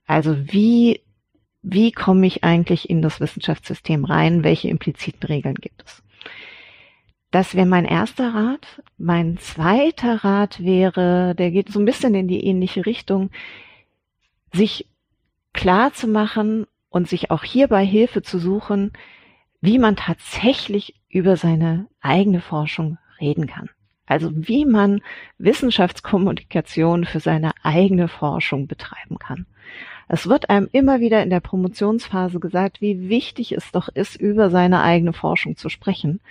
Also 0.06 0.36
wie, 0.52 1.02
wie 1.62 1.92
komme 1.92 2.28
ich 2.28 2.44
eigentlich 2.44 2.90
in 2.90 3.02
das 3.02 3.20
Wissenschaftssystem 3.20 4.06
rein? 4.06 4.44
Welche 4.44 4.70
impliziten 4.70 5.24
Regeln 5.28 5.56
gibt 5.56 5.84
es? 5.86 6.04
Das 7.32 7.56
wäre 7.56 7.66
mein 7.66 7.86
erster 7.86 8.34
Rat. 8.34 8.82
Mein 8.98 9.38
zweiter 9.38 10.24
Rat 10.24 10.64
wäre, 10.64 11.36
der 11.36 11.52
geht 11.52 11.70
so 11.70 11.80
ein 11.80 11.86
bisschen 11.86 12.16
in 12.16 12.28
die 12.28 12.46
ähnliche 12.46 12.86
Richtung, 12.86 13.30
sich 14.54 14.88
klar 15.54 15.92
zu 15.94 16.08
machen 16.08 16.66
und 16.90 17.10
sich 17.10 17.32
auch 17.32 17.44
hierbei 17.44 17.86
Hilfe 17.86 18.22
zu 18.22 18.40
suchen, 18.40 18.94
wie 19.60 19.80
man 19.80 19.96
tatsächlich 19.96 20.96
über 21.10 21.36
seine 21.36 21.88
eigene 22.00 22.40
Forschung 22.40 22.98
reden 23.20 23.48
kann. 23.48 23.70
Also 24.06 24.32
wie 24.34 24.66
man 24.66 25.02
Wissenschaftskommunikation 25.38 27.06
für 27.06 27.20
seine 27.20 27.52
eigene 27.64 28.08
Forschung 28.08 28.68
betreiben 28.68 29.18
kann. 29.20 29.46
Es 30.08 30.28
wird 30.28 30.50
einem 30.50 30.70
immer 30.72 31.00
wieder 31.00 31.24
in 31.24 31.32
der 31.32 31.40
Promotionsphase 31.40 32.40
gesagt, 32.40 32.82
wie 32.82 33.10
wichtig 33.10 33.54
es 33.54 33.72
doch 33.72 33.90
ist, 33.90 34.16
über 34.16 34.50
seine 34.50 34.82
eigene 34.82 35.14
Forschung 35.14 35.58
zu 35.58 35.70
sprechen. 35.70 36.22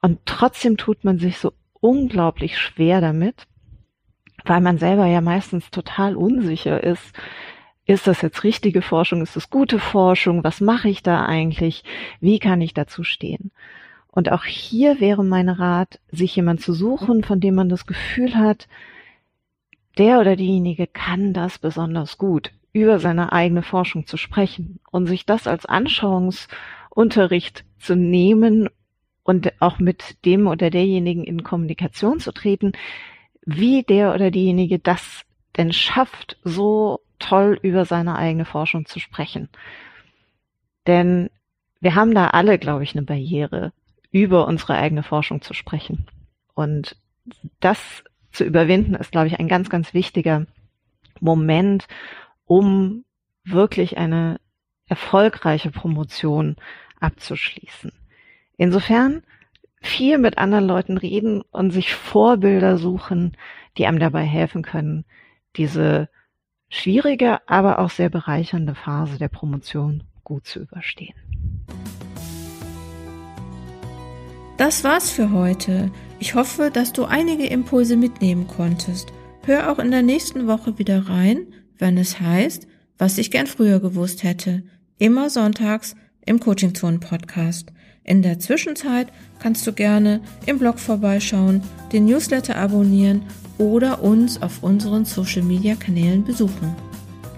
Und 0.00 0.20
trotzdem 0.26 0.76
tut 0.76 1.02
man 1.02 1.18
sich 1.18 1.38
so 1.38 1.52
unglaublich 1.80 2.58
schwer 2.58 3.00
damit, 3.00 3.46
weil 4.44 4.60
man 4.60 4.78
selber 4.78 5.06
ja 5.06 5.20
meistens 5.20 5.70
total 5.70 6.16
unsicher 6.16 6.82
ist. 6.82 7.18
Ist 7.84 8.06
das 8.06 8.22
jetzt 8.22 8.44
richtige 8.44 8.82
Forschung? 8.82 9.22
Ist 9.22 9.34
das 9.34 9.50
gute 9.50 9.80
Forschung? 9.80 10.44
Was 10.44 10.60
mache 10.60 10.88
ich 10.88 11.02
da 11.02 11.24
eigentlich? 11.24 11.82
Wie 12.20 12.38
kann 12.38 12.60
ich 12.60 12.74
dazu 12.74 13.02
stehen? 13.02 13.50
Und 14.10 14.32
auch 14.32 14.44
hier 14.44 15.00
wäre 15.00 15.24
mein 15.24 15.48
Rat, 15.48 16.00
sich 16.10 16.34
jemand 16.34 16.60
zu 16.60 16.72
suchen, 16.72 17.22
von 17.22 17.40
dem 17.40 17.54
man 17.54 17.68
das 17.68 17.86
Gefühl 17.86 18.34
hat, 18.34 18.68
der 19.98 20.20
oder 20.20 20.36
diejenige 20.36 20.86
kann 20.86 21.32
das 21.32 21.58
besonders 21.58 22.18
gut, 22.18 22.52
über 22.72 22.98
seine 23.00 23.32
eigene 23.32 23.62
Forschung 23.62 24.06
zu 24.06 24.16
sprechen 24.16 24.80
und 24.90 25.06
sich 25.06 25.26
das 25.26 25.46
als 25.46 25.66
Anschauungsunterricht 25.66 27.64
zu 27.78 27.96
nehmen 27.96 28.68
und 29.22 29.52
auch 29.60 29.78
mit 29.78 30.24
dem 30.24 30.46
oder 30.46 30.70
derjenigen 30.70 31.24
in 31.24 31.42
Kommunikation 31.42 32.20
zu 32.20 32.32
treten, 32.32 32.72
wie 33.44 33.82
der 33.82 34.14
oder 34.14 34.30
diejenige 34.30 34.78
das 34.78 35.22
denn 35.56 35.72
schafft, 35.72 36.38
so 36.44 37.00
toll 37.18 37.58
über 37.62 37.84
seine 37.84 38.16
eigene 38.16 38.44
Forschung 38.44 38.86
zu 38.86 39.00
sprechen. 39.00 39.48
Denn 40.86 41.30
wir 41.80 41.94
haben 41.94 42.14
da 42.14 42.28
alle, 42.28 42.58
glaube 42.58 42.84
ich, 42.84 42.94
eine 42.94 43.04
Barriere, 43.04 43.72
über 44.10 44.46
unsere 44.46 44.74
eigene 44.74 45.02
Forschung 45.02 45.42
zu 45.42 45.54
sprechen. 45.54 46.06
Und 46.54 46.96
das 47.60 48.04
zu 48.32 48.44
überwinden, 48.44 48.94
ist, 48.94 49.12
glaube 49.12 49.26
ich, 49.26 49.38
ein 49.38 49.48
ganz, 49.48 49.70
ganz 49.70 49.94
wichtiger 49.94 50.46
Moment, 51.20 51.86
um 52.44 53.04
wirklich 53.44 53.98
eine 53.98 54.40
erfolgreiche 54.86 55.70
Promotion 55.70 56.56
abzuschließen. 57.00 57.92
Insofern 58.56 59.22
viel 59.80 60.18
mit 60.18 60.38
anderen 60.38 60.66
Leuten 60.66 60.98
reden 60.98 61.42
und 61.42 61.70
sich 61.70 61.94
Vorbilder 61.94 62.78
suchen, 62.78 63.36
die 63.76 63.86
einem 63.86 63.98
dabei 63.98 64.24
helfen 64.24 64.62
können, 64.62 65.04
diese 65.56 66.08
schwierige, 66.68 67.40
aber 67.48 67.78
auch 67.78 67.90
sehr 67.90 68.10
bereichernde 68.10 68.74
Phase 68.74 69.18
der 69.18 69.28
Promotion 69.28 70.04
gut 70.24 70.46
zu 70.46 70.60
überstehen. 70.60 71.14
Das 74.58 74.82
war's 74.82 75.08
für 75.08 75.30
heute. 75.30 75.92
Ich 76.18 76.34
hoffe, 76.34 76.72
dass 76.72 76.92
du 76.92 77.04
einige 77.04 77.46
Impulse 77.46 77.96
mitnehmen 77.96 78.48
konntest. 78.48 79.12
Hör 79.44 79.70
auch 79.70 79.78
in 79.78 79.92
der 79.92 80.02
nächsten 80.02 80.48
Woche 80.48 80.80
wieder 80.80 81.08
rein, 81.08 81.46
wenn 81.78 81.96
es 81.96 82.18
heißt, 82.18 82.66
was 82.98 83.18
ich 83.18 83.30
gern 83.30 83.46
früher 83.46 83.78
gewusst 83.78 84.24
hätte. 84.24 84.64
Immer 84.98 85.30
sonntags 85.30 85.94
im 86.26 86.40
Coaching 86.40 86.74
Zone 86.74 86.98
Podcast. 86.98 87.72
In 88.02 88.22
der 88.22 88.40
Zwischenzeit 88.40 89.12
kannst 89.38 89.64
du 89.64 89.72
gerne 89.72 90.22
im 90.44 90.58
Blog 90.58 90.80
vorbeischauen, 90.80 91.62
den 91.92 92.06
Newsletter 92.06 92.56
abonnieren 92.56 93.22
oder 93.58 94.02
uns 94.02 94.42
auf 94.42 94.64
unseren 94.64 95.04
Social 95.04 95.42
Media 95.42 95.76
Kanälen 95.76 96.24
besuchen. 96.24 96.74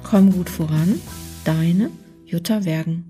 Komm 0.05 0.33
gut 0.33 0.49
voran, 0.49 0.99
deine 1.45 1.91
Jutta 2.25 2.65
Wergen. 2.65 3.10